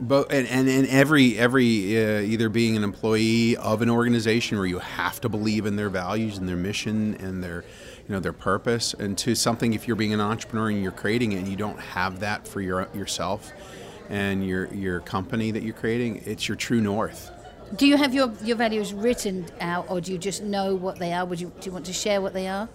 but 0.00 0.32
and, 0.32 0.46
and, 0.48 0.68
and 0.68 0.86
every 0.88 1.38
every 1.38 1.96
uh, 1.96 2.20
either 2.20 2.48
being 2.48 2.76
an 2.76 2.84
employee 2.84 3.56
of 3.56 3.82
an 3.82 3.90
organization 3.90 4.58
where 4.58 4.66
you 4.66 4.78
have 4.78 5.20
to 5.20 5.28
believe 5.28 5.66
in 5.66 5.76
their 5.76 5.90
values 5.90 6.38
and 6.38 6.48
their 6.48 6.56
mission 6.56 7.14
and 7.14 7.42
their 7.42 7.64
you 8.08 8.14
know 8.14 8.20
their 8.20 8.32
purpose, 8.32 8.94
and 8.94 9.16
to 9.18 9.34
something 9.34 9.74
if 9.74 9.86
you're 9.86 9.96
being 9.96 10.12
an 10.12 10.20
entrepreneur 10.20 10.70
and 10.70 10.82
you're 10.82 10.92
creating 10.92 11.32
it 11.32 11.38
and 11.38 11.48
you 11.48 11.56
don't 11.56 11.78
have 11.78 12.20
that 12.20 12.48
for 12.48 12.60
your 12.60 12.88
yourself 12.94 13.52
and 14.08 14.46
your 14.46 14.72
your 14.74 15.00
company 15.00 15.50
that 15.50 15.62
you're 15.62 15.74
creating, 15.74 16.22
it's 16.24 16.48
your 16.48 16.56
true 16.56 16.80
north. 16.80 17.30
Do 17.76 17.86
you 17.86 17.96
have 17.96 18.12
your, 18.12 18.30
your 18.44 18.56
values 18.56 18.92
written 18.92 19.46
out, 19.60 19.90
or 19.90 19.98
do 20.00 20.12
you 20.12 20.18
just 20.18 20.42
know 20.42 20.74
what 20.74 20.98
they 20.98 21.14
are? 21.14 21.24
Would 21.24 21.40
you 21.40 21.52
do 21.60 21.66
you 21.66 21.72
want 21.72 21.86
to 21.86 21.92
share 21.92 22.20
what 22.20 22.34
they 22.34 22.48
are? 22.48 22.68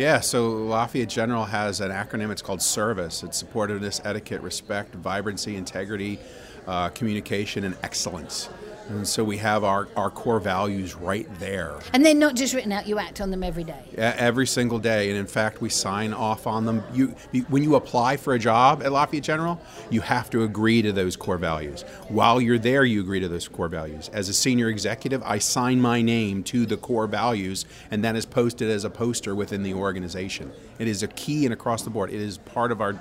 Yeah, 0.00 0.20
so 0.20 0.48
Lafayette 0.48 1.10
General 1.10 1.44
has 1.44 1.82
an 1.82 1.90
acronym. 1.90 2.30
It's 2.30 2.40
called 2.40 2.62
SERVICE. 2.62 3.22
It's 3.22 3.42
supportiveness, 3.42 4.00
etiquette, 4.02 4.40
respect, 4.40 4.94
vibrancy, 4.94 5.56
integrity, 5.56 6.18
uh, 6.66 6.88
communication, 6.88 7.64
and 7.64 7.76
excellence. 7.82 8.48
And 8.90 9.06
so 9.06 9.22
we 9.22 9.36
have 9.38 9.62
our, 9.62 9.88
our 9.96 10.10
core 10.10 10.40
values 10.40 10.96
right 10.96 11.28
there 11.38 11.78
And 11.92 12.04
they're 12.04 12.14
not 12.14 12.34
just 12.34 12.54
written 12.54 12.72
out; 12.72 12.86
you 12.86 12.98
act 12.98 13.20
on 13.20 13.30
them 13.30 13.42
every 13.44 13.64
day. 13.64 13.80
every 13.96 14.46
single 14.46 14.78
day. 14.78 15.10
And 15.10 15.18
in 15.18 15.26
fact, 15.26 15.60
we 15.60 15.68
sign 15.68 16.12
off 16.12 16.46
on 16.46 16.66
them. 16.66 16.82
You, 16.92 17.14
you, 17.32 17.42
when 17.42 17.62
you 17.62 17.76
apply 17.76 18.16
for 18.16 18.34
a 18.34 18.38
job 18.38 18.82
at 18.82 18.90
Lafayette 18.92 19.22
General, 19.22 19.60
you 19.90 20.00
have 20.00 20.28
to 20.30 20.42
agree 20.42 20.82
to 20.82 20.92
those 20.92 21.16
core 21.16 21.38
values. 21.38 21.82
While 22.08 22.40
you're 22.40 22.58
there, 22.58 22.84
you 22.84 23.00
agree 23.00 23.20
to 23.20 23.28
those 23.28 23.46
core 23.46 23.68
values. 23.68 24.10
As 24.12 24.28
a 24.28 24.34
senior 24.34 24.68
executive, 24.68 25.22
I 25.22 25.38
sign 25.38 25.80
my 25.80 26.02
name 26.02 26.42
to 26.44 26.66
the 26.66 26.76
core 26.76 27.06
values, 27.06 27.64
and 27.90 28.04
that 28.04 28.16
is 28.16 28.26
posted 28.26 28.70
as 28.70 28.84
a 28.84 28.90
poster 28.90 29.34
within 29.34 29.62
the 29.62 29.74
organization. 29.74 30.52
It 30.78 30.88
is 30.88 31.02
a 31.02 31.08
key 31.08 31.44
and 31.44 31.52
across 31.52 31.82
the 31.82 31.90
board. 31.90 32.10
It 32.10 32.20
is 32.20 32.38
part 32.38 32.72
of 32.72 32.80
our. 32.80 33.00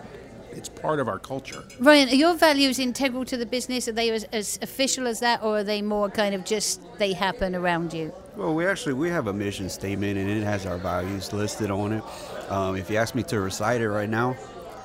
It's 0.51 0.69
part 0.69 0.99
of 0.99 1.07
our 1.07 1.19
culture. 1.19 1.63
Ryan, 1.79 2.09
are 2.09 2.15
your 2.15 2.33
values 2.35 2.79
integral 2.79 3.25
to 3.25 3.37
the 3.37 3.45
business? 3.45 3.87
Are 3.87 3.91
they 3.91 4.09
as, 4.09 4.23
as 4.25 4.59
official 4.61 5.07
as 5.07 5.19
that, 5.19 5.41
or 5.43 5.59
are 5.59 5.63
they 5.63 5.81
more 5.81 6.09
kind 6.09 6.33
of 6.35 6.45
just 6.45 6.81
they 6.97 7.13
happen 7.13 7.55
around 7.55 7.93
you? 7.93 8.13
well, 8.39 8.55
we 8.55 8.65
actually 8.65 8.93
we 8.93 9.09
have 9.09 9.27
a 9.27 9.33
mission 9.33 9.69
statement 9.69 10.17
and 10.17 10.29
it 10.29 10.43
has 10.43 10.65
our 10.65 10.77
values 10.77 11.33
listed 11.33 11.69
on 11.69 11.91
it. 11.91 12.03
Um, 12.49 12.77
if 12.77 12.89
you 12.89 12.95
ask 12.95 13.13
me 13.13 13.23
to 13.23 13.39
recite 13.41 13.81
it 13.81 13.89
right 13.89 14.09
now, 14.09 14.37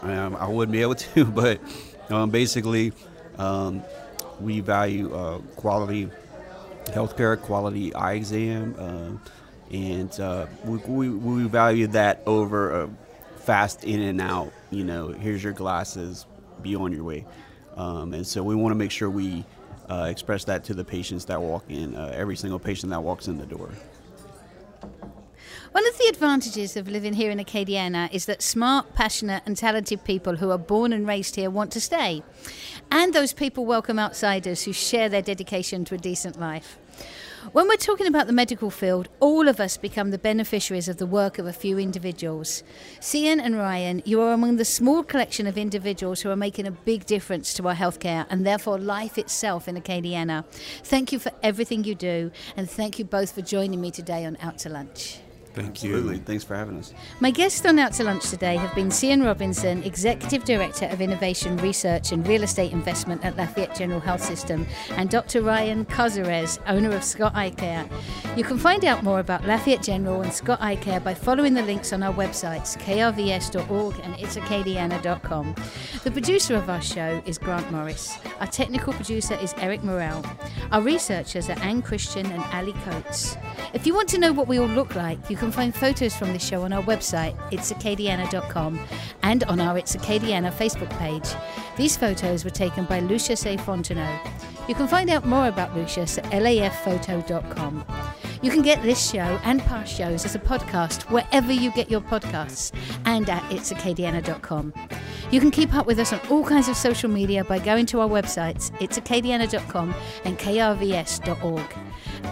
um, 0.03 0.35
I 0.37 0.49
wouldn't 0.49 0.73
be 0.73 0.83
able 0.83 0.95
to. 1.15 1.25
But 1.25 1.61
um, 2.11 2.31
basically, 2.31 2.93
um, 3.39 3.83
we 4.41 4.59
value 4.59 5.15
uh, 5.15 5.39
quality 5.55 6.11
healthcare, 6.87 7.41
quality 7.41 7.95
eye 7.95 8.15
exam, 8.15 8.75
uh, 8.77 9.75
and 9.75 10.21
uh, 10.21 10.47
we, 10.65 10.79
we, 10.79 11.09
we 11.11 11.45
value 11.45 11.87
that 11.89 12.23
over 12.27 12.83
a 12.83 12.91
fast 13.39 13.85
in 13.85 14.01
and 14.01 14.21
out. 14.21 14.53
You 14.75 14.83
know, 14.83 15.09
here's 15.09 15.45
your 15.45 15.53
glasses, 15.53 16.27
be 16.61 16.75
on 16.75 16.93
your 16.93 17.05
way. 17.05 17.25
Um, 17.77 18.13
and 18.13 18.27
so 18.27 18.43
we 18.43 18.57
want 18.57 18.73
to 18.73 18.77
make 18.77 18.91
sure 18.91 19.09
we 19.09 19.45
uh, 19.89 20.09
express 20.11 20.43
that 20.47 20.65
to 20.65 20.75
the 20.75 20.85
patients 20.85 21.25
that 21.27 21.41
walk 21.41 21.65
in, 21.69 21.95
uh, 21.95 22.13
every 22.13 22.35
single 22.35 22.59
patient 22.59 22.91
that 22.91 23.01
walks 23.01 23.29
in 23.29 23.39
the 23.39 23.47
door. 23.47 23.71
One 25.71 25.87
of 25.87 25.97
the 25.99 26.07
advantages 26.09 26.77
of 26.77 26.89
living 26.89 27.15
here 27.15 27.31
in 27.31 27.39
Acadiana 27.39 28.13
is 28.13 28.27
that 28.27 28.43
smart, 28.43 28.95
passionate, 28.95 29.45
and 29.47 29.57
talented 29.57 30.03
people 30.03 30.37
who 30.37 30.51
are 30.51 30.59
born 30.59 30.93
and 30.93 31.07
raised 31.07 31.37
here 31.37 31.51
want 31.51 31.71
to 31.73 31.81
stay. 31.81 32.25
And 32.91 33.13
those 33.13 33.33
people 33.33 33.65
welcome 33.65 34.01
outsiders 34.01 34.65
who 34.65 34.73
share 34.73 35.09
their 35.09 35.23
dedication 35.23 35.85
to 35.85 35.95
a 35.95 35.99
decent 35.99 36.39
life. 36.41 36.79
When 37.53 37.69
we're 37.69 37.77
talking 37.77 38.07
about 38.07 38.27
the 38.27 38.33
medical 38.33 38.71
field, 38.71 39.09
all 39.21 39.49
of 39.49 39.61
us 39.61 39.77
become 39.77 40.11
the 40.11 40.19
beneficiaries 40.19 40.89
of 40.89 40.97
the 40.97 41.07
work 41.07 41.39
of 41.39 41.47
a 41.47 41.53
few 41.53 41.79
individuals. 41.79 42.65
Cian 43.03 43.39
and 43.39 43.57
Ryan, 43.57 44.03
you 44.07 44.23
are 44.23 44.33
among 44.33 44.57
the 44.57 44.65
small 44.65 45.03
collection 45.03 45.47
of 45.47 45.59
individuals 45.59 46.23
who 46.23 46.31
are 46.31 46.37
making 46.37 46.67
a 46.67 46.71
big 46.71 47.05
difference 47.05 47.53
to 47.55 47.69
our 47.69 47.75
healthcare 47.75 48.25
and 48.31 48.47
therefore 48.47 48.79
life 48.79 49.19
itself 49.19 49.69
in 49.69 49.77
Acadiana. 49.77 50.47
Thank 50.85 51.13
you 51.13 51.19
for 51.19 51.33
everything 51.43 51.85
you 51.85 51.95
do, 51.95 52.31
and 52.57 52.69
thank 52.69 52.99
you 52.99 53.05
both 53.05 53.33
for 53.33 53.43
joining 53.43 53.81
me 53.81 53.91
today 53.91 54.25
on 54.25 54.39
Out 54.41 54.57
to 54.59 54.71
Lunch. 54.71 55.19
Thank 55.55 55.71
Absolutely. 55.71 56.17
you. 56.17 56.23
Thanks 56.23 56.43
for 56.43 56.57
having 56.57 56.79
us. 56.79 56.93
My 57.21 57.31
guests 57.31 57.65
on 57.65 57.79
Out 57.79 57.93
to 57.95 58.05
Lunch 58.05 58.29
today 58.29 58.57
have 58.57 58.75
been 58.75 58.91
Cian 58.91 59.23
Robinson, 59.23 59.85
Executive 59.85 60.45
Director 60.45 60.87
of 60.87 61.01
Innovation 61.01 61.57
Research 61.59 62.11
and 62.11 62.27
Real 62.27 62.43
Estate 62.43 62.73
Investment 62.73 63.25
at 63.25 63.37
Lafayette 63.37 63.77
General 63.77 64.01
Health 64.01 64.23
System, 64.23 64.67
and 64.91 65.09
Dr. 65.09 65.43
Ryan 65.43 65.85
Cazares, 65.85 66.59
owner 66.67 66.91
of 66.91 67.05
Scott 67.05 67.37
Eye 67.37 67.51
Care. 67.51 67.89
You 68.37 68.43
can 68.43 68.59
find 68.59 68.85
out 68.85 69.05
more 69.05 69.21
about 69.21 69.47
Lafayette 69.47 69.83
General 69.83 70.23
and 70.23 70.33
Scott 70.33 70.59
Eye 70.61 70.77
Care 70.77 70.99
by 70.99 71.15
following 71.15 71.55
the 71.55 71.63
links 71.63 71.93
on 71.93 72.03
our 72.03 72.13
websites, 72.13 72.77
krvs.org 72.79 73.95
and 74.03 74.15
itsacadiana.com. 74.17 75.55
The 76.03 76.11
producer 76.11 76.57
of 76.57 76.69
our 76.69 76.83
show 76.83 77.23
is 77.27 77.39
Grant 77.39 77.71
Morris. 77.71 78.19
Our 78.41 78.49
technical 78.49 78.93
producer 78.93 79.35
is 79.35 79.55
Eric 79.59 79.85
Morrell. 79.85 80.25
Our 80.73 80.83
researchers 80.83 81.49
are 81.49 81.59
Anne 81.61 81.81
Christian 81.83 82.27
and 82.27 82.43
Ali 82.53 82.73
Coates. 82.85 83.37
If 83.75 83.89
you 83.89 83.95
want 83.95 84.09
to 84.11 84.19
know 84.19 84.33
what 84.33 84.47
we 84.47 84.59
all 84.59 84.69
look 84.69 84.95
like, 84.95 85.29
you 85.29 85.37
can 85.37 85.51
find 85.51 85.75
photos 85.75 86.15
from 86.15 86.33
this 86.33 86.47
show 86.47 86.63
on 86.63 86.73
our 86.73 86.83
website, 86.85 87.37
itsacadiana.com, 87.51 88.81
and 89.25 89.43
on 89.45 89.61
our 89.61 89.77
It's 89.77 89.97
Acadiana 89.97 90.53
Facebook 90.53 90.97
page. 90.99 91.29
These 91.77 91.97
photos 91.97 92.45
were 92.45 92.51
taken 92.51 92.85
by 92.85 93.01
Lucius 93.01 93.45
A. 93.47 93.57
Fontenot. 93.57 94.31
You 94.69 94.77
can 94.77 94.87
find 94.87 95.11
out 95.11 95.27
more 95.27 95.49
about 95.49 95.75
Lucius 95.77 96.19
at 96.19 96.31
lafphoto.com. 96.31 97.85
You 98.45 98.51
can 98.51 98.61
get 98.61 98.83
this 98.83 99.11
show 99.11 99.41
and 99.45 99.63
past 99.63 99.91
shows 99.91 100.27
as 100.27 100.35
a 100.35 100.39
podcast 100.39 101.11
wherever 101.11 101.51
you 101.51 101.71
get 101.71 101.91
your 101.91 102.03
podcasts 102.03 102.73
and 103.07 103.27
at 103.31 103.43
itsacadiana.com. 103.45 104.75
You 105.31 105.41
can 105.41 105.51
keep 105.51 105.75
up 105.75 105.87
with 105.87 105.99
us 105.99 106.13
on 106.13 106.21
all 106.29 106.45
kinds 106.45 106.69
of 106.69 106.77
social 106.77 107.09
media 107.09 107.43
by 107.43 107.59
going 107.59 107.87
to 107.87 108.01
our 108.01 108.09
websites, 108.09 108.71
itsacadiana.com 108.81 109.95
and 110.27 110.39
krvs.org. 110.39 111.75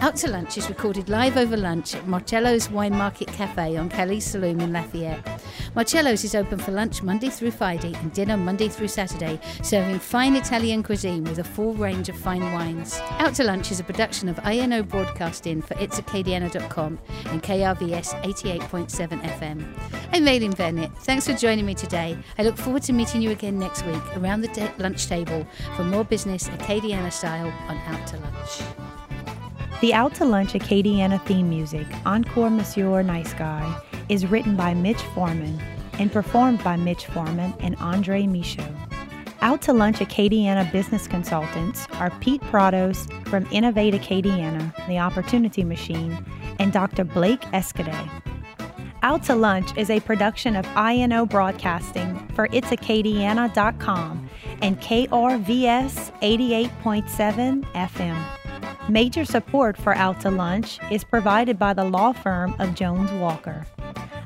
Out 0.01 0.15
to 0.17 0.29
Lunch 0.29 0.57
is 0.57 0.69
recorded 0.69 1.07
live 1.07 1.37
over 1.37 1.55
lunch 1.55 1.95
at 1.95 2.07
Marcello's 2.07 2.69
Wine 2.69 2.95
Market 2.95 3.27
Cafe 3.29 3.77
on 3.77 3.89
Kaliste 3.89 4.35
Saloom 4.35 4.61
in 4.61 4.73
Lafayette. 4.73 5.41
Marcello's 5.75 6.23
is 6.23 6.35
open 6.35 6.59
for 6.59 6.71
lunch 6.71 7.01
Monday 7.01 7.29
through 7.29 7.51
Friday 7.51 7.93
and 7.95 8.11
dinner 8.11 8.35
Monday 8.35 8.67
through 8.67 8.89
Saturday, 8.89 9.39
serving 9.61 9.99
fine 9.99 10.35
Italian 10.35 10.83
cuisine 10.83 11.23
with 11.23 11.39
a 11.39 11.43
full 11.43 11.73
range 11.75 12.09
of 12.09 12.17
fine 12.17 12.41
wines. 12.53 12.99
Out 13.11 13.33
to 13.35 13.43
Lunch 13.43 13.71
is 13.71 13.79
a 13.79 13.83
production 13.83 14.27
of 14.27 14.39
INO 14.45 14.83
Broadcasting 14.83 15.61
for 15.61 15.75
itsacadiana.com 16.03 16.99
and 17.27 17.41
KRVS 17.43 18.21
88.7 18.23 19.21
FM. 19.21 19.65
I'm 20.11 20.27
Aileen 20.27 20.51
Bennett. 20.51 20.91
Thanks 20.99 21.27
for 21.27 21.33
joining 21.33 21.65
me 21.65 21.73
today. 21.73 22.17
I 22.37 22.43
look 22.43 22.57
forward 22.57 22.83
to 22.83 22.93
meeting 22.93 23.21
you 23.21 23.31
again 23.31 23.57
next 23.57 23.85
week 23.85 24.01
around 24.17 24.41
the 24.41 24.47
de- 24.49 24.71
lunch 24.77 25.07
table 25.07 25.45
for 25.75 25.83
more 25.83 26.03
business 26.03 26.49
Acadiana 26.49 27.11
style 27.11 27.47
on 27.67 27.77
Out 27.87 28.07
to 28.07 28.17
Lunch. 28.17 28.61
The 29.81 29.93
Out 29.93 30.15
to 30.15 30.25
Lunch 30.25 30.53
Acadiana 30.53 31.23
theme 31.25 31.49
music, 31.49 31.87
Encore 32.05 32.49
Monsieur 32.49 33.01
Nice 33.03 33.33
Guy, 33.33 33.81
is 34.09 34.25
written 34.27 34.55
by 34.55 34.73
Mitch 34.73 35.01
Foreman 35.13 35.59
and 35.99 36.11
performed 36.11 36.63
by 36.63 36.75
Mitch 36.75 37.05
Foreman 37.07 37.53
and 37.59 37.75
Andre 37.77 38.25
Michaud. 38.25 38.67
Out 39.43 39.61
to 39.63 39.73
Lunch 39.73 39.97
Acadiana 39.97 40.71
business 40.71 41.05
consultants 41.05 41.85
are 41.95 42.09
Pete 42.21 42.39
Prados 42.43 43.11
from 43.27 43.45
Innovate 43.51 43.93
Acadiana, 43.93 44.73
The 44.87 44.99
Opportunity 44.99 45.65
Machine, 45.65 46.25
and 46.59 46.71
Dr. 46.71 47.03
Blake 47.03 47.41
Escaday. 47.51 48.09
Out 49.01 49.21
to 49.23 49.35
Lunch 49.35 49.77
is 49.77 49.89
a 49.89 49.99
production 49.99 50.55
of 50.55 50.65
INO 50.77 51.25
Broadcasting 51.25 52.25
for 52.35 52.47
itsacadiana.com 52.47 54.29
and 54.61 54.79
KRVS 54.79 56.21
88.7 56.21 57.65
FM. 57.73 58.89
Major 58.89 59.25
support 59.25 59.75
for 59.75 59.93
Out 59.93 60.21
to 60.21 60.31
Lunch 60.31 60.79
is 60.89 61.03
provided 61.03 61.59
by 61.59 61.73
the 61.73 61.83
law 61.83 62.13
firm 62.13 62.55
of 62.59 62.75
Jones 62.75 63.11
Walker. 63.11 63.65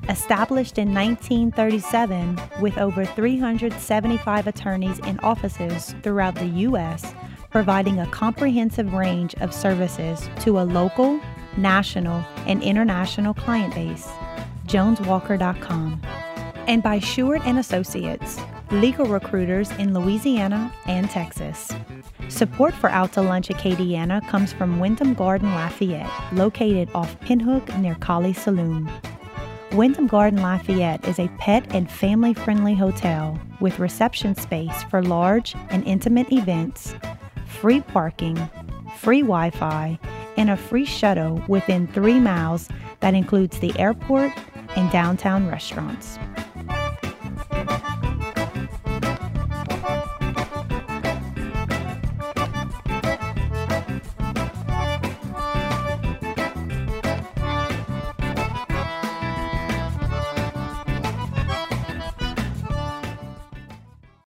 Established 0.10 0.78
in 0.78 0.94
1937 0.94 2.40
with 2.62 2.78
over 2.78 3.04
375 3.04 4.48
attorneys 4.48 5.00
in 5.00 5.20
offices 5.20 5.94
throughout 6.02 6.36
the 6.36 6.46
U.S., 6.46 7.14
providing 7.52 8.00
a 8.00 8.08
comprehensive 8.08 8.94
range 8.94 9.36
of 9.36 9.54
services 9.54 10.30
to 10.42 10.60
a 10.60 10.64
local, 10.64 11.20
national, 11.58 12.24
and 12.46 12.64
international 12.64 13.34
client 13.34 13.76
base. 13.76 14.08
JonesWalker.com. 14.68 16.02
And 16.68 16.82
by 16.82 17.00
Shewart 17.00 17.42
and 17.46 17.60
Associates, 17.60 18.40
legal 18.72 19.06
recruiters 19.08 19.72
in 19.72 19.94
Louisiana 19.94 20.74
and 20.86 21.10
Texas. 21.10 21.72
Support 22.30 22.74
for 22.74 22.90
Out 22.90 23.12
to 23.14 23.22
Lunch 23.22 23.50
Acadiana 23.50 24.26
comes 24.30 24.54
from 24.54 24.80
Wyndham 24.80 25.14
Garden 25.14 25.54
Lafayette, 25.54 26.12
located 26.34 26.90
off 26.94 27.20
Pinhook 27.22 27.78
near 27.80 27.96
Kaliste 27.96 28.44
Saloom. 28.44 29.17
Wyndham 29.74 30.08
Garden 30.08 30.42
Lafayette 30.42 31.06
is 31.08 31.20
a 31.20 31.28
pet 31.40 31.66
and 31.76 31.92
family 31.92 32.34
friendly 32.34 32.74
hotel 32.74 33.40
with 33.60 33.80
reception 33.80 34.34
space 34.34 34.84
for 34.84 35.04
large 35.04 35.56
and 35.70 35.86
intimate 35.86 36.32
events, 36.32 36.96
free 37.46 37.82
parking, 37.82 38.38
free 38.98 39.22
Wi 39.22 39.50
Fi, 39.50 40.00
and 40.38 40.50
a 40.50 40.58
free 40.58 40.86
shuttle 40.86 41.44
within 41.48 41.86
three 41.88 42.20
miles 42.20 42.70
that 43.02 43.14
includes 43.14 43.60
the 43.60 43.78
airport 43.78 44.32
and 44.76 44.90
downtown 44.90 45.48
restaurants. 45.48 46.18